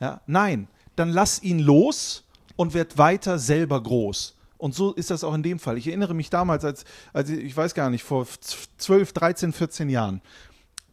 Ja, 0.00 0.20
nein, 0.26 0.68
dann 0.96 1.10
lass 1.10 1.42
ihn 1.42 1.58
los 1.58 2.24
und 2.56 2.74
werd 2.74 2.98
weiter 2.98 3.38
selber 3.38 3.82
groß. 3.82 4.36
Und 4.58 4.74
so 4.74 4.92
ist 4.92 5.10
das 5.10 5.22
auch 5.22 5.34
in 5.34 5.42
dem 5.42 5.58
Fall. 5.58 5.76
Ich 5.76 5.86
erinnere 5.86 6.14
mich 6.14 6.30
damals, 6.30 6.64
als, 6.64 6.84
als 7.12 7.28
ich, 7.28 7.54
weiß 7.54 7.74
gar 7.74 7.90
nicht, 7.90 8.04
vor 8.04 8.26
12, 8.78 9.12
13, 9.12 9.52
14 9.52 9.90
Jahren, 9.90 10.22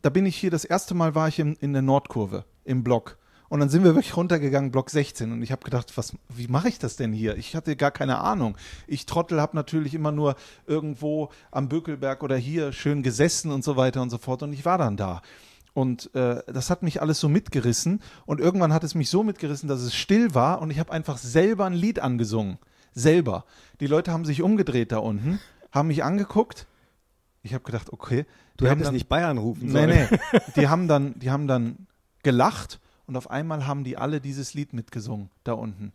da 0.03 0.09
bin 0.09 0.25
ich 0.25 0.35
hier, 0.35 0.51
das 0.51 0.65
erste 0.65 0.93
Mal 0.93 1.15
war 1.15 1.29
ich 1.29 1.39
in, 1.39 1.55
in 1.55 1.73
der 1.73 1.81
Nordkurve 1.81 2.45
im 2.65 2.83
Block. 2.83 3.17
Und 3.47 3.61
dann 3.61 3.69
sind 3.69 3.83
wir 3.83 3.95
wirklich 3.95 4.17
runtergegangen, 4.17 4.69
Block 4.71 4.89
16. 4.89 5.31
Und 5.31 5.41
ich 5.43 5.51
habe 5.51 5.63
gedacht, 5.63 5.95
was, 5.95 6.13
wie 6.27 6.47
mache 6.47 6.67
ich 6.67 6.77
das 6.77 6.97
denn 6.97 7.13
hier? 7.13 7.37
Ich 7.37 7.55
hatte 7.55 7.75
gar 7.75 7.91
keine 7.91 8.17
Ahnung. 8.17 8.57
Ich 8.85 9.05
Trottel 9.05 9.39
habe 9.39 9.55
natürlich 9.55 9.93
immer 9.93 10.11
nur 10.11 10.35
irgendwo 10.65 11.29
am 11.51 11.69
Bökelberg 11.69 12.21
oder 12.21 12.35
hier 12.35 12.73
schön 12.73 13.01
gesessen 13.01 13.51
und 13.51 13.63
so 13.63 13.77
weiter 13.77 14.01
und 14.01 14.09
so 14.09 14.17
fort. 14.17 14.43
Und 14.43 14.53
ich 14.53 14.65
war 14.65 14.77
dann 14.77 14.97
da. 14.97 15.21
Und 15.73 16.13
äh, 16.15 16.41
das 16.47 16.69
hat 16.69 16.83
mich 16.83 17.01
alles 17.01 17.19
so 17.19 17.29
mitgerissen. 17.29 18.01
Und 18.25 18.41
irgendwann 18.41 18.73
hat 18.73 18.83
es 18.83 18.95
mich 18.95 19.09
so 19.09 19.23
mitgerissen, 19.23 19.69
dass 19.69 19.81
es 19.81 19.95
still 19.95 20.35
war. 20.35 20.61
Und 20.61 20.69
ich 20.69 20.79
habe 20.79 20.91
einfach 20.91 21.17
selber 21.17 21.65
ein 21.65 21.73
Lied 21.73 21.99
angesungen. 21.99 22.57
Selber. 22.93 23.45
Die 23.79 23.87
Leute 23.87 24.11
haben 24.11 24.25
sich 24.25 24.41
umgedreht 24.41 24.91
da 24.91 24.97
unten, 24.97 25.39
haben 25.71 25.87
mich 25.87 26.03
angeguckt. 26.03 26.67
Ich 27.43 27.53
habe 27.53 27.63
gedacht, 27.63 27.91
okay. 27.91 28.25
Du 28.57 28.65
hättest 28.65 28.87
dann, 28.87 28.93
nicht 28.93 29.09
Bayern 29.09 29.37
rufen 29.37 29.69
sollen. 29.69 29.89
Nee, 29.89 30.07
nee. 30.09 30.39
Die 30.55 30.67
haben 30.67 30.87
dann, 30.87 31.19
die 31.19 31.29
haben 31.29 31.47
dann 31.47 31.87
gelacht 32.23 32.79
und 33.05 33.17
auf 33.17 33.29
einmal 33.29 33.67
haben 33.67 33.83
die 33.83 33.97
alle 33.97 34.21
dieses 34.21 34.53
Lied 34.53 34.73
mitgesungen 34.73 35.29
da 35.43 35.53
unten. 35.53 35.91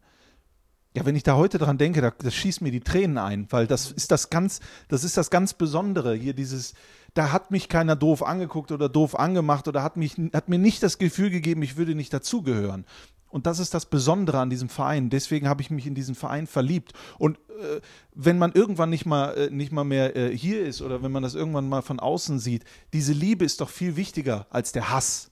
Ja, 0.94 1.06
wenn 1.06 1.16
ich 1.16 1.22
da 1.22 1.36
heute 1.36 1.58
dran 1.58 1.78
denke, 1.78 2.00
da, 2.00 2.10
das 2.10 2.34
schießt 2.34 2.60
mir 2.60 2.72
die 2.72 2.80
Tränen 2.80 3.18
ein, 3.18 3.46
weil 3.50 3.66
das 3.66 3.90
ist 3.92 4.10
das 4.10 4.30
ganz, 4.30 4.60
das 4.88 5.04
ist 5.04 5.16
das 5.16 5.30
ganz 5.30 5.54
Besondere 5.54 6.14
hier, 6.14 6.34
dieses, 6.34 6.74
da 7.14 7.32
hat 7.32 7.50
mich 7.50 7.68
keiner 7.68 7.94
doof 7.94 8.22
angeguckt 8.22 8.72
oder 8.72 8.88
doof 8.88 9.18
angemacht 9.18 9.68
oder 9.68 9.82
hat 9.82 9.96
mich, 9.96 10.16
hat 10.32 10.48
mir 10.48 10.58
nicht 10.58 10.82
das 10.82 10.98
Gefühl 10.98 11.30
gegeben, 11.30 11.62
ich 11.62 11.76
würde 11.76 11.94
nicht 11.94 12.12
dazugehören. 12.12 12.84
Und 13.28 13.46
das 13.46 13.58
ist 13.58 13.74
das 13.74 13.86
Besondere 13.86 14.38
an 14.38 14.50
diesem 14.50 14.68
Verein. 14.68 15.10
Deswegen 15.10 15.48
habe 15.48 15.60
ich 15.60 15.70
mich 15.70 15.86
in 15.86 15.94
diesen 15.94 16.14
Verein 16.14 16.46
verliebt. 16.46 16.92
Und 17.18 17.36
äh, 17.36 17.80
wenn 18.14 18.38
man 18.38 18.52
irgendwann 18.52 18.90
nicht 18.90 19.06
mal, 19.06 19.34
äh, 19.36 19.50
nicht 19.50 19.72
mal 19.72 19.84
mehr 19.84 20.16
äh, 20.16 20.36
hier 20.36 20.64
ist 20.64 20.80
oder 20.80 21.02
wenn 21.02 21.12
man 21.12 21.22
das 21.22 21.34
irgendwann 21.34 21.68
mal 21.68 21.82
von 21.82 22.00
außen 22.00 22.38
sieht, 22.38 22.64
diese 22.92 23.12
Liebe 23.12 23.44
ist 23.44 23.60
doch 23.60 23.68
viel 23.68 23.96
wichtiger 23.96 24.46
als 24.50 24.72
der 24.72 24.90
Hass. 24.90 25.30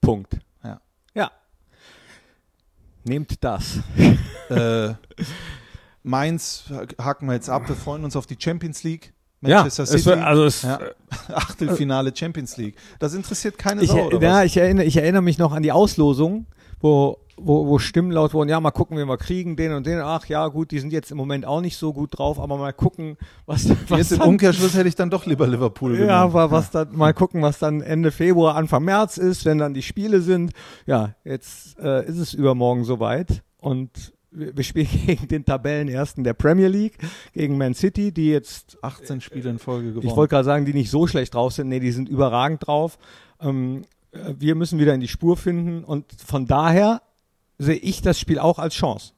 Punkt. 0.00 0.38
Ja. 0.64 0.80
Ja. 1.14 1.30
Nehmt 3.04 3.42
das. 3.44 3.78
äh, 4.48 4.94
Mainz 6.02 6.64
haken 7.00 7.26
wir 7.26 7.34
jetzt 7.34 7.50
ab. 7.50 7.68
Wir 7.68 7.76
freuen 7.76 8.04
uns 8.04 8.16
auf 8.16 8.26
die 8.26 8.36
Champions 8.38 8.82
League. 8.82 9.12
Manchester 9.40 9.84
ja, 9.84 9.86
City. 9.86 10.10
Es, 10.10 10.18
also 10.18 10.44
es, 10.44 10.62
ja, 10.62 10.80
Achtelfinale 11.28 12.14
Champions 12.14 12.56
League. 12.56 12.76
Das 12.98 13.14
interessiert 13.14 13.56
keine 13.56 13.82
ich, 13.82 13.90
Sau, 13.90 14.06
oder 14.06 14.20
ja, 14.20 14.38
was? 14.38 14.46
Ich 14.46 14.56
erinnere, 14.56 14.84
ich 14.84 14.96
erinnere 14.96 15.22
mich 15.22 15.38
noch 15.38 15.52
an 15.52 15.62
die 15.62 15.72
Auslosung, 15.72 16.46
wo, 16.80 17.18
wo, 17.36 17.66
wo 17.66 17.78
Stimmen 17.78 18.10
laut 18.10 18.34
wurden, 18.34 18.48
ja, 18.48 18.60
mal 18.60 18.70
gucken, 18.70 18.98
wie 18.98 19.04
wir 19.04 19.16
kriegen, 19.16 19.56
den 19.56 19.72
und 19.72 19.86
den. 19.86 20.00
Ach 20.00 20.26
ja, 20.26 20.48
gut, 20.48 20.70
die 20.70 20.78
sind 20.78 20.92
jetzt 20.92 21.10
im 21.10 21.16
Moment 21.16 21.46
auch 21.46 21.60
nicht 21.60 21.76
so 21.76 21.92
gut 21.92 22.18
drauf, 22.18 22.38
aber 22.38 22.56
mal 22.56 22.72
gucken, 22.72 23.16
was, 23.46 23.68
was 23.88 23.98
Jetzt 23.98 24.12
im 24.12 24.20
Umkehrschluss 24.20 24.74
hätte 24.74 24.88
ich 24.88 24.96
dann 24.96 25.10
doch 25.10 25.26
lieber 25.26 25.46
Liverpool 25.46 25.92
genommen. 25.92 26.08
Ja, 26.08 26.22
aber 26.22 26.50
was 26.50 26.70
dann, 26.70 26.96
mal 26.96 27.14
gucken, 27.14 27.42
was 27.42 27.58
dann 27.58 27.80
Ende 27.80 28.10
Februar, 28.10 28.56
Anfang 28.56 28.84
März 28.84 29.18
ist, 29.18 29.44
wenn 29.44 29.58
dann 29.58 29.74
die 29.74 29.82
Spiele 29.82 30.20
sind. 30.20 30.52
Ja, 30.86 31.14
jetzt 31.24 31.78
äh, 31.78 32.06
ist 32.06 32.18
es 32.18 32.34
übermorgen 32.34 32.84
soweit 32.84 33.42
und 33.60 34.12
wir 34.30 34.64
spielen 34.64 34.88
gegen 35.06 35.28
den 35.28 35.44
Tabellenersten 35.44 36.24
der 36.24 36.34
Premier 36.34 36.68
League, 36.68 36.98
gegen 37.32 37.56
Man 37.58 37.74
City, 37.74 38.12
die 38.12 38.30
jetzt 38.30 38.78
18 38.82 39.20
Spiele 39.20 39.50
in 39.50 39.58
Folge 39.58 39.88
gewonnen. 39.88 40.06
Ich 40.06 40.16
wollte 40.16 40.30
gerade 40.30 40.44
sagen, 40.44 40.64
die 40.64 40.74
nicht 40.74 40.90
so 40.90 41.06
schlecht 41.06 41.34
drauf 41.34 41.52
sind. 41.52 41.68
Nee, 41.68 41.80
die 41.80 41.92
sind 41.92 42.08
überragend 42.08 42.66
drauf. 42.66 42.98
Ähm, 43.40 43.82
äh, 43.82 43.97
wir 44.38 44.54
müssen 44.54 44.78
wieder 44.78 44.94
in 44.94 45.00
die 45.00 45.08
Spur 45.08 45.36
finden 45.36 45.84
und 45.84 46.12
von 46.12 46.46
daher 46.46 47.02
sehe 47.58 47.76
ich 47.76 48.02
das 48.02 48.18
Spiel 48.18 48.38
auch 48.38 48.58
als 48.58 48.74
Chance. 48.74 49.12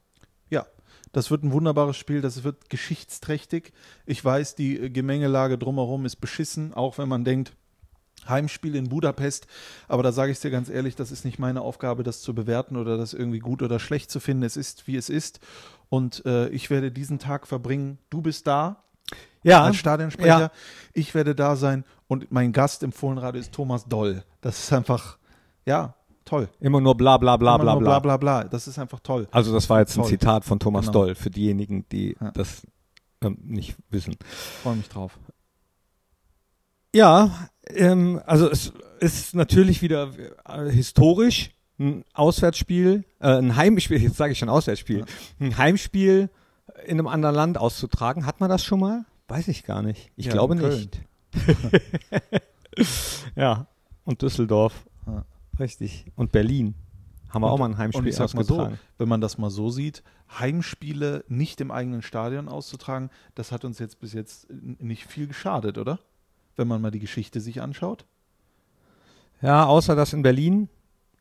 Ja, 0.49 0.67
das 1.13 1.31
wird 1.31 1.43
ein 1.43 1.53
wunderbares 1.53 1.97
Spiel, 1.97 2.21
das 2.21 2.43
wird 2.45 2.71
geschichtsträchtig. 2.71 3.73
Ich 4.07 4.25
weiß, 4.25 4.55
die 4.55 4.79
äh, 4.79 4.91
Gemengelage 4.91 5.59
drumherum 5.59 6.07
ist 6.07 6.17
beschissen, 6.17 6.75
auch 6.75 6.99
wenn 6.99 7.09
man 7.09 7.25
denkt, 7.25 7.53
Heimspiel 8.29 8.77
in 8.77 8.91
Budapest, 8.91 9.47
aber 9.89 10.03
da 10.03 10.13
sage 10.13 10.31
ich 10.33 10.41
dir 10.41 10.51
ganz 10.51 10.69
ehrlich, 10.69 10.95
das 10.95 11.11
ist 11.11 11.25
nicht 11.25 11.39
meine 11.39 11.63
Aufgabe, 11.63 12.03
das 12.03 12.21
zu 12.21 12.35
bewerten 12.35 12.77
oder 12.77 12.99
das 12.99 13.15
irgendwie 13.15 13.39
gut 13.39 13.63
oder 13.63 13.79
schlecht 13.79 14.11
zu 14.11 14.21
finden. 14.21 14.43
Es 14.43 14.59
ist, 14.59 14.87
wie 14.87 14.97
es 14.97 15.09
ist. 15.09 15.41
Und 15.89 16.25
äh, 16.27 16.49
ich 16.51 16.69
werde 16.69 16.93
diesen 16.93 17.19
Tag 17.19 17.47
verbringen. 17.47 17.99
Du 18.11 18.21
bist 18.21 18.47
da 18.47 18.85
ja, 19.43 19.65
als 19.65 19.77
Stadionsprecher. 19.77 20.41
Ja. 20.41 20.53
Ich 20.93 21.15
werde 21.15 21.35
da 21.35 21.57
sein 21.57 21.85
und 22.11 22.33
mein 22.33 22.51
Gast 22.51 22.83
im 22.83 22.90
Fohlenradio 22.90 23.40
ist 23.40 23.53
Thomas 23.53 23.85
Doll. 23.87 24.25
Das 24.40 24.59
ist 24.59 24.73
einfach, 24.73 25.16
ja, 25.64 25.94
toll. 26.25 26.49
Immer 26.59 26.81
nur 26.81 26.96
bla 26.96 27.18
bla 27.18 27.37
bla 27.37 27.55
Immer 27.55 27.77
bla 27.77 27.79
bla 27.79 27.99
bla 28.01 28.16
bla. 28.16 28.44
Das 28.44 28.66
ist 28.66 28.81
einfach 28.81 28.99
toll. 28.99 29.29
Also 29.31 29.53
das 29.53 29.70
war 29.70 29.79
jetzt 29.79 29.94
toll. 29.94 30.05
ein 30.05 30.09
Zitat 30.09 30.44
von 30.44 30.59
Thomas 30.59 30.87
genau. 30.87 31.05
Doll 31.05 31.14
für 31.14 31.31
diejenigen, 31.31 31.87
die 31.92 32.16
ja. 32.20 32.33
das 32.33 32.66
ähm, 33.23 33.38
nicht 33.44 33.77
wissen. 33.90 34.16
Freue 34.61 34.75
mich 34.75 34.88
drauf. 34.88 35.20
Ja, 36.92 37.49
ähm, 37.68 38.20
also 38.27 38.51
es 38.51 38.73
ist 38.99 39.37
natürlich 39.37 39.81
wieder 39.81 40.11
äh, 40.49 40.68
historisch 40.68 41.53
ein 41.79 42.05
Auswärtsspiel, 42.12 43.05
äh, 43.20 43.38
ein 43.38 43.55
Heimspiel, 43.55 44.03
jetzt 44.03 44.16
sage 44.16 44.33
ich 44.33 44.38
schon 44.40 44.49
Auswärtsspiel, 44.49 45.05
ein 45.38 45.57
Heimspiel 45.57 46.29
in 46.87 46.99
einem 46.99 47.07
anderen 47.07 47.37
Land 47.37 47.57
auszutragen. 47.57 48.27
Hat 48.27 48.40
man 48.40 48.51
das 48.51 48.64
schon 48.64 48.81
mal? 48.81 49.05
Weiß 49.29 49.46
ich 49.46 49.62
gar 49.62 49.83
nicht. 49.83 50.11
Ich 50.16 50.27
ja, 50.27 50.33
glaube 50.33 50.57
nicht. 50.57 50.99
ja, 53.37 53.66
und 54.05 54.23
Düsseldorf. 54.23 54.87
Ja. 55.07 55.25
Richtig. 55.59 56.07
Und 56.16 56.33
Berlin. 56.33 56.75
Haben 57.29 57.43
wir 57.43 57.47
und, 57.47 57.53
auch 57.53 57.59
mal 57.59 57.71
ein 57.71 57.79
Heimspiel 57.79 58.03
und 58.03 58.09
ich 58.09 58.16
sag 58.16 58.35
mal 58.35 58.45
so, 58.45 58.73
wenn 58.99 59.09
man 59.09 59.21
das 59.21 59.38
mal 59.38 59.51
so 59.51 59.71
sieht, 59.71 60.03
Heimspiele 60.38 61.25
nicht 61.29 61.61
im 61.61 61.71
eigenen 61.71 62.03
Stadion 62.03 62.49
auszutragen, 62.49 63.11
das 63.35 63.53
hat 63.53 63.64
uns 63.64 63.79
jetzt 63.79 64.01
bis 64.01 64.12
jetzt 64.12 64.49
nicht 64.51 65.07
viel 65.07 65.29
geschadet, 65.29 65.79
oder? 65.79 66.01
wenn 66.61 66.69
man 66.69 66.83
mal 66.83 66.90
die 66.90 67.01
Geschichte 67.01 67.40
sich 67.40 67.62
anschaut. 67.62 68.05
Ja, 69.40 69.64
außer 69.64 69.97
das 69.97 70.12
in 70.12 70.23
Berlin. 70.23 70.69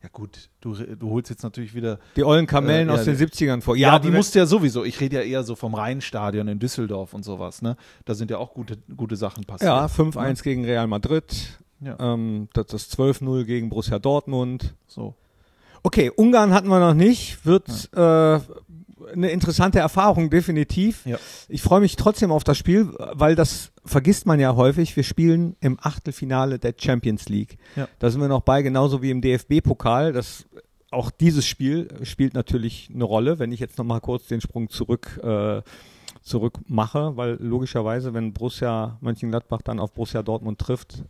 Ja 0.02 0.08
gut, 0.14 0.50
du, 0.62 0.74
du 0.74 1.10
holst 1.10 1.30
jetzt 1.30 1.44
natürlich 1.44 1.74
wieder 1.74 2.00
die 2.16 2.24
ollen 2.24 2.48
Kamellen 2.48 2.88
äh, 2.88 2.94
aus 2.94 3.06
ja, 3.06 3.14
den 3.14 3.28
70ern 3.28 3.62
vor. 3.62 3.76
Ja, 3.76 3.94
ja 3.94 4.00
die 4.00 4.12
musst 4.12 4.34
du 4.34 4.40
ja 4.40 4.46
sowieso. 4.46 4.86
Ich 4.86 5.02
rede 5.02 5.18
ja 5.18 5.22
eher 5.24 5.44
so 5.44 5.56
vom 5.56 5.74
Rheinstadion 5.74 6.48
in 6.48 6.58
Düsseldorf 6.58 7.14
und 7.14 7.24
sowas. 7.24 7.62
Ne? 7.62 7.76
Da 8.06 8.14
sind 8.16 8.32
ja 8.32 8.38
auch 8.38 8.54
gute, 8.54 8.78
gute 8.96 9.18
Sachen 9.18 9.44
passiert. 9.44 9.70
Ja, 9.70 9.88
5-1 9.88 10.16
ja. 10.16 10.28
Ne? 10.28 10.36
gegen 10.42 10.66
Real 10.66 10.88
Madrid. 10.88 11.60
Ja. 11.82 11.98
Ähm, 12.00 12.48
das, 12.54 12.68
das 12.68 12.98
12-0 12.98 13.44
gegen 13.44 13.70
Borussia 13.70 14.00
Dortmund. 14.00 14.74
So. 14.88 15.16
Okay, 15.84 16.12
Ungarn 16.16 16.54
hatten 16.54 16.68
wir 16.68 16.80
noch 16.80 16.94
nicht. 16.94 17.46
Wird 17.46 17.90
äh, 17.94 18.40
eine 19.14 19.30
interessante 19.32 19.80
Erfahrung, 19.80 20.30
definitiv. 20.30 21.06
Ja. 21.06 21.18
Ich 21.48 21.62
freue 21.62 21.82
mich 21.82 21.96
trotzdem 21.96 22.32
auf 22.32 22.44
das 22.44 22.58
Spiel, 22.58 22.94
weil 23.14 23.36
das 23.36 23.72
vergisst 23.86 24.26
man 24.26 24.40
ja 24.40 24.56
häufig. 24.56 24.96
Wir 24.96 25.04
spielen 25.04 25.56
im 25.62 25.78
Achtelfinale 25.82 26.60
der 26.60 26.74
Champions 26.78 27.30
League. 27.30 27.58
Ja. 27.76 27.88
Da 28.00 28.10
sind 28.10 28.22
wir 28.22 28.28
noch 28.28 28.42
bei, 28.42 28.62
genauso 28.62 29.02
wie 29.02 29.12
im 29.12 29.22
DFB-Pokal. 29.22 30.14
Das 30.14 30.46
auch 30.92 31.12
dieses 31.12 31.46
Spiel 31.46 31.88
spielt 32.04 32.34
natürlich 32.34 32.90
eine 32.94 33.04
Rolle, 33.04 33.38
wenn 33.38 33.52
ich 33.52 33.60
jetzt 33.60 33.78
nochmal 33.78 34.02
kurz 34.02 34.28
den 34.28 34.42
Sprung 34.42 34.70
zurück 34.70 35.20
äh, 35.24 35.62
zurück 36.22 36.60
mache, 36.68 37.16
weil 37.18 37.38
logischerweise, 37.42 38.14
wenn 38.14 38.34
Borussia 38.34 38.98
Mönchengladbach 39.02 39.62
dann 39.62 39.80
auf 39.80 39.94
Borussia 39.94 40.22
Dortmund 40.22 40.60
trifft, 40.60 41.04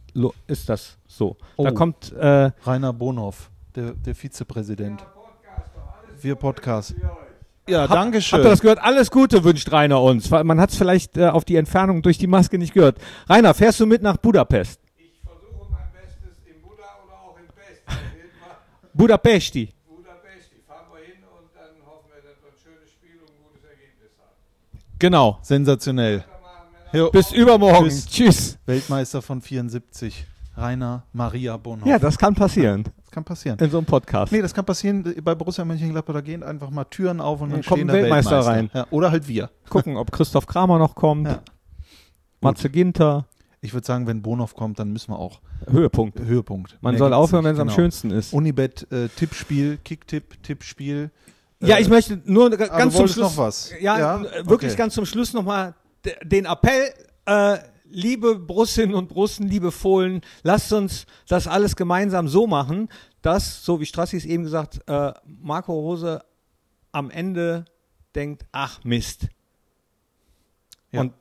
ist 0.47 0.69
das 0.69 0.97
so. 1.07 1.37
Oh, 1.57 1.63
da 1.63 1.71
kommt 1.71 2.11
äh, 2.13 2.51
Rainer 2.65 2.93
Bonhoff, 2.93 3.51
der, 3.75 3.93
der 3.93 4.15
Vizepräsident. 4.15 5.05
Wir 6.21 6.35
Podcast. 6.35 6.95
Ja, 7.67 7.81
hab, 7.81 7.91
danke 7.91 8.21
schön. 8.21 8.37
Habt 8.39 8.45
ihr 8.45 8.49
das 8.49 8.61
gehört? 8.61 8.79
Alles 8.79 9.11
Gute 9.11 9.43
wünscht 9.43 9.71
Rainer 9.71 10.01
uns. 10.01 10.29
Man 10.31 10.59
hat 10.59 10.71
es 10.71 10.77
vielleicht 10.77 11.17
äh, 11.17 11.27
auf 11.27 11.45
die 11.45 11.55
Entfernung 11.55 12.01
durch 12.01 12.17
die 12.17 12.27
Maske 12.27 12.57
nicht 12.57 12.73
gehört. 12.73 12.97
Rainer, 13.29 13.53
fährst 13.53 13.79
du 13.79 13.85
mit 13.85 14.01
nach 14.01 14.17
Budapest? 14.17 14.81
Ich 14.97 15.21
versuche 15.21 15.71
mein 15.71 15.91
Bestes 15.93 16.39
in 16.45 16.61
Buda 16.61 16.83
oder 17.05 17.13
auch 17.13 17.37
in 17.37 17.45
Pest. 17.47 17.83
Budapesti. 18.93 19.69
Budapesti. 19.87 20.55
Fahren 20.67 20.85
wir 20.91 21.05
hin 21.05 21.23
und 21.23 21.49
dann 21.53 21.85
hoffen 21.85 22.09
wir, 22.09 22.21
dass 22.27 22.41
wir 22.41 22.49
ein 22.49 22.57
schönes 22.61 22.89
Spiel 22.89 23.19
und 23.21 23.29
ein 23.29 23.43
gutes 23.43 23.63
Ergebnis 23.63 24.11
haben. 24.17 24.97
Genau. 24.97 25.39
Sensationell. 25.43 26.25
Bis 27.11 27.31
übermorgen. 27.31 27.85
Bis 27.85 28.07
Tschüss. 28.07 28.57
Weltmeister 28.65 29.21
von 29.21 29.41
74. 29.41 30.25
Rainer 30.59 31.03
Maria 31.13 31.57
Bonhoff. 31.57 31.87
Ja, 31.87 31.97
das 31.99 32.17
kann 32.17 32.35
passieren. 32.35 32.83
das 33.03 33.11
kann 33.11 33.23
passieren. 33.23 33.57
In 33.59 33.69
so 33.69 33.77
einem 33.77 33.85
Podcast. 33.85 34.31
Nee, 34.31 34.41
das 34.41 34.53
kann 34.53 34.65
passieren 34.65 35.03
bei 35.23 35.35
Borussia 35.35 35.63
Mönchengladbach. 35.65 36.13
Da 36.13 36.21
gehen 36.21 36.43
einfach 36.43 36.69
mal 36.69 36.83
Türen 36.85 37.21
auf 37.21 37.41
und 37.41 37.49
dann 37.51 37.61
Dann 37.61 37.65
kommt 37.67 37.79
stehen 37.79 37.89
ein 37.89 37.93
Weltmeister 37.93 38.31
Weltmeister 38.45 38.51
rein. 38.51 38.69
Ja, 38.73 38.87
oder 38.91 39.11
halt 39.11 39.27
wir. 39.27 39.49
Gucken, 39.69 39.97
ob 39.97 40.11
Christoph 40.11 40.45
Kramer 40.47 40.77
noch 40.79 40.95
kommt. 40.95 41.27
Ja. 41.27 41.41
Matze 42.41 42.69
Ginter. 42.69 43.25
Ich 43.61 43.73
würde 43.73 43.85
sagen, 43.85 44.07
wenn 44.07 44.21
Bonhoff 44.21 44.55
kommt, 44.55 44.79
dann 44.79 44.93
müssen 44.93 45.11
wir 45.11 45.19
auch 45.19 45.41
Höhepunkt. 45.69 46.17
Höhepunkt. 46.19 46.77
Man 46.81 46.93
Mehr 46.93 46.99
soll 46.99 47.13
aufhören, 47.13 47.43
wenn 47.43 47.55
es 47.55 47.59
am 47.59 47.67
Genau. 47.67 47.75
schönsten 47.75 48.11
ist. 48.11 48.33
Unibet 48.33 48.87
äh, 48.91 49.09
Tippspiel, 49.09 49.77
Kicktipp, 49.83 50.41
Tippspiel. 50.43 51.11
ja, 51.61 51.75
Äh, 51.75 51.81
ich 51.81 51.89
möchte 51.89 52.21
nur 52.25 52.45
ah, 52.45 52.55
ganz 52.55 52.95
zum 52.95 53.07
Schluss. 53.09 53.17
noch 53.35 53.37
was. 53.37 53.71
Ja, 53.81 53.99
Ja? 53.99 54.21
wirklich 54.45 54.71
Okay. 54.71 54.77
ganz 54.77 54.93
zum 54.93 55.05
Schluss 55.05 55.33
nochmal 55.33 55.73
den 56.23 56.45
Appell. 56.45 56.93
Äh, 57.25 57.57
liebe 57.89 58.37
Brussinnen 58.37 58.95
und 58.95 59.09
Brussen, 59.09 59.47
liebe 59.47 59.71
Fohlen, 59.71 60.21
lasst 60.43 60.71
uns 60.73 61.05
das 61.27 61.47
alles 61.47 61.75
gemeinsam 61.75 62.27
so 62.27 62.47
machen, 62.47 62.89
dass, 63.21 63.63
so 63.63 63.79
wie 63.79 63.85
Strassi 63.85 64.17
es 64.17 64.25
eben 64.25 64.43
gesagt, 64.43 64.81
äh, 64.87 65.13
Marco 65.25 65.73
Rose 65.73 66.23
am 66.91 67.09
Ende 67.09 67.65
denkt, 68.15 68.45
ach 68.51 68.83
Mist. 68.83 69.27
Ja. 70.91 71.01
Und, 71.01 71.13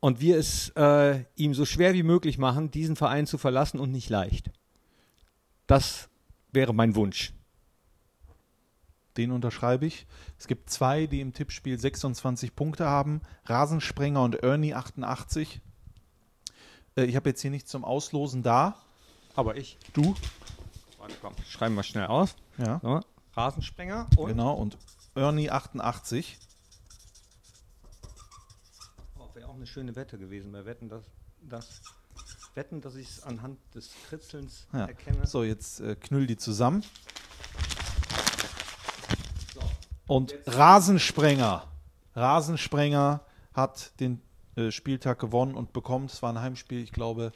und 0.00 0.20
wir 0.20 0.36
es 0.36 0.70
äh, 0.76 1.24
ihm 1.34 1.54
so 1.54 1.64
schwer 1.64 1.94
wie 1.94 2.02
möglich 2.02 2.38
machen, 2.38 2.70
diesen 2.70 2.96
Verein 2.96 3.26
zu 3.26 3.38
verlassen 3.38 3.80
und 3.80 3.90
nicht 3.90 4.08
leicht. 4.08 4.50
Das 5.66 6.08
wäre 6.52 6.74
mein 6.74 6.94
Wunsch. 6.94 7.32
Den 9.16 9.30
unterschreibe 9.32 9.86
ich. 9.86 10.06
Es 10.38 10.46
gibt 10.46 10.68
zwei, 10.68 11.06
die 11.06 11.20
im 11.20 11.32
Tippspiel 11.32 11.78
26 11.78 12.54
Punkte 12.54 12.84
haben. 12.84 13.22
Rasensprenger 13.46 14.22
und 14.22 14.42
Ernie 14.42 14.74
88. 14.74 15.62
Äh, 16.96 17.04
ich 17.04 17.16
habe 17.16 17.28
jetzt 17.28 17.40
hier 17.42 17.50
nichts 17.50 17.70
zum 17.70 17.84
Auslosen 17.84 18.42
da. 18.42 18.76
Aber 19.34 19.56
ich. 19.56 19.78
Du? 19.92 20.14
Warte, 20.98 21.14
komm, 21.20 21.34
schreiben 21.48 21.74
wir 21.74 21.82
schnell 21.82 22.06
aus. 22.06 22.34
Ja. 22.58 22.80
So, 22.82 23.00
Rasensprenger 23.34 24.06
und 24.16 24.28
Genau. 24.28 24.54
Und 24.54 24.78
Ernie 25.14 25.50
88. 25.50 26.38
Oh, 29.18 29.28
Wäre 29.34 29.48
auch 29.48 29.54
eine 29.54 29.66
schöne 29.66 29.94
Wette 29.94 30.18
gewesen 30.18 30.52
bei 30.52 30.64
Wetten, 30.64 30.88
dass, 30.88 31.04
dass 31.42 31.82
Wetten, 32.54 32.80
dass 32.80 32.94
ich 32.94 33.08
es 33.10 33.22
anhand 33.22 33.58
des 33.74 33.90
Kritzelns 34.08 34.66
Ja. 34.72 34.86
erkenne. 34.86 35.26
So, 35.26 35.44
jetzt 35.44 35.80
äh, 35.80 35.96
knüll 35.96 36.26
die 36.26 36.38
zusammen. 36.38 36.82
Und 40.06 40.34
Rasensprenger. 40.46 41.66
Rasensprenger 42.14 43.20
hat 43.52 43.98
den 44.00 44.22
Spieltag 44.70 45.18
gewonnen 45.18 45.54
und 45.54 45.72
bekommt, 45.72 46.12
es 46.12 46.22
war 46.22 46.32
ein 46.32 46.40
Heimspiel, 46.40 46.82
ich 46.82 46.92
glaube, 46.92 47.32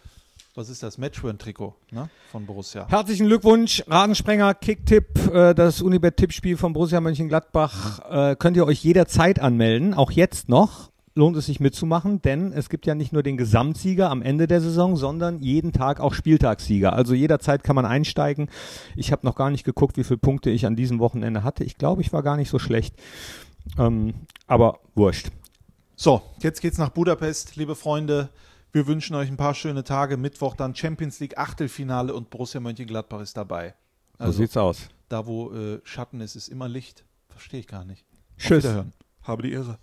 was 0.54 0.68
ist 0.68 0.83
das? 0.83 0.98
Matchwin-Trikot 0.98 1.74
ne? 1.92 2.11
von 2.33 2.44
Borussia. 2.44 2.87
Herzlichen 2.88 3.26
Glückwunsch, 3.26 3.85
Rasensprenger, 3.87 4.54
Kicktipp, 4.54 5.33
äh, 5.33 5.54
das 5.54 5.80
Unibet-Tippspiel 5.80 6.56
von 6.56 6.72
Borussia 6.72 7.00
Mönchengladbach. 7.00 8.00
Äh, 8.11 8.37
könnt 8.37 8.56
ihr 8.56 8.66
euch 8.66 8.83
jederzeit 8.83 9.38
anmelden, 9.38 9.94
auch 9.94 10.11
jetzt 10.11 10.48
noch. 10.48 10.90
Lohnt 11.14 11.37
es 11.37 11.46
sich 11.46 11.61
mitzumachen, 11.61 12.22
denn 12.22 12.52
es 12.52 12.68
gibt 12.68 12.87
ja 12.87 12.94
nicht 12.94 13.12
nur 13.12 13.22
den 13.22 13.37
Gesamtsieger 13.37 14.11
am 14.11 14.22
Ende 14.22 14.46
der 14.46 14.61
Saison, 14.61 14.96
sondern 14.96 15.38
jeden 15.38 15.72
Tag 15.72 16.00
auch 16.00 16.14
Spieltagssieger. 16.14 16.92
Also 16.92 17.14
jederzeit 17.14 17.62
kann 17.62 17.76
man 17.76 17.85
einsteigen. 17.85 18.48
Ich 18.96 19.12
habe 19.12 19.26
noch 19.26 19.37
gar 19.37 19.50
nicht 19.50 19.64
geguckt, 19.64 19.96
wie 19.96 20.04
viele 20.04 20.18
Punkte 20.18 20.50
ich 20.50 20.66
an 20.66 20.76
diesem 20.76 20.98
Wochenende 20.98 21.44
hatte. 21.44 21.64
Ich 21.64 21.78
glaube, 21.78 22.02
ich 22.02 22.12
war 22.12 22.22
gar 22.22 22.37
nicht 22.37 22.48
so 22.48 22.59
schlecht. 22.59 22.94
Ähm, 23.78 24.14
aber 24.46 24.80
wurscht. 24.94 25.30
So, 26.02 26.22
jetzt 26.38 26.62
geht's 26.62 26.78
nach 26.78 26.88
Budapest, 26.88 27.56
liebe 27.56 27.76
Freunde. 27.76 28.30
Wir 28.72 28.86
wünschen 28.86 29.14
euch 29.16 29.28
ein 29.28 29.36
paar 29.36 29.52
schöne 29.52 29.84
Tage. 29.84 30.16
Mittwoch 30.16 30.56
dann 30.56 30.74
Champions 30.74 31.20
League 31.20 31.36
Achtelfinale 31.36 32.14
und 32.14 32.30
Borussia 32.30 32.58
Mönchengladbach 32.58 33.20
ist 33.20 33.36
dabei. 33.36 33.74
So 34.16 34.24
Also 34.24 34.38
sieht's 34.38 34.56
aus. 34.56 34.88
da, 35.10 35.26
wo 35.26 35.52
äh, 35.52 35.82
Schatten 35.84 36.22
ist, 36.22 36.36
ist 36.36 36.48
immer 36.48 36.68
Licht. 36.70 37.04
Verstehe 37.28 37.60
ich 37.60 37.66
gar 37.66 37.84
nicht. 37.84 38.06
Tschüss. 38.38 38.64
Wiederhören. 38.64 38.94
Habe 39.24 39.42
die 39.42 39.52
Ehre. 39.52 39.78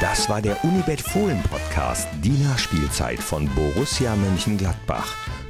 Das 0.00 0.28
war 0.28 0.42
der 0.42 0.62
Unibet 0.64 1.00
Fohlen 1.00 1.42
Podcast, 1.44 2.06
die 2.22 2.36
Nachspielzeit 2.44 3.20
von 3.20 3.48
Borussia 3.54 4.14
Mönchengladbach. 4.16 5.14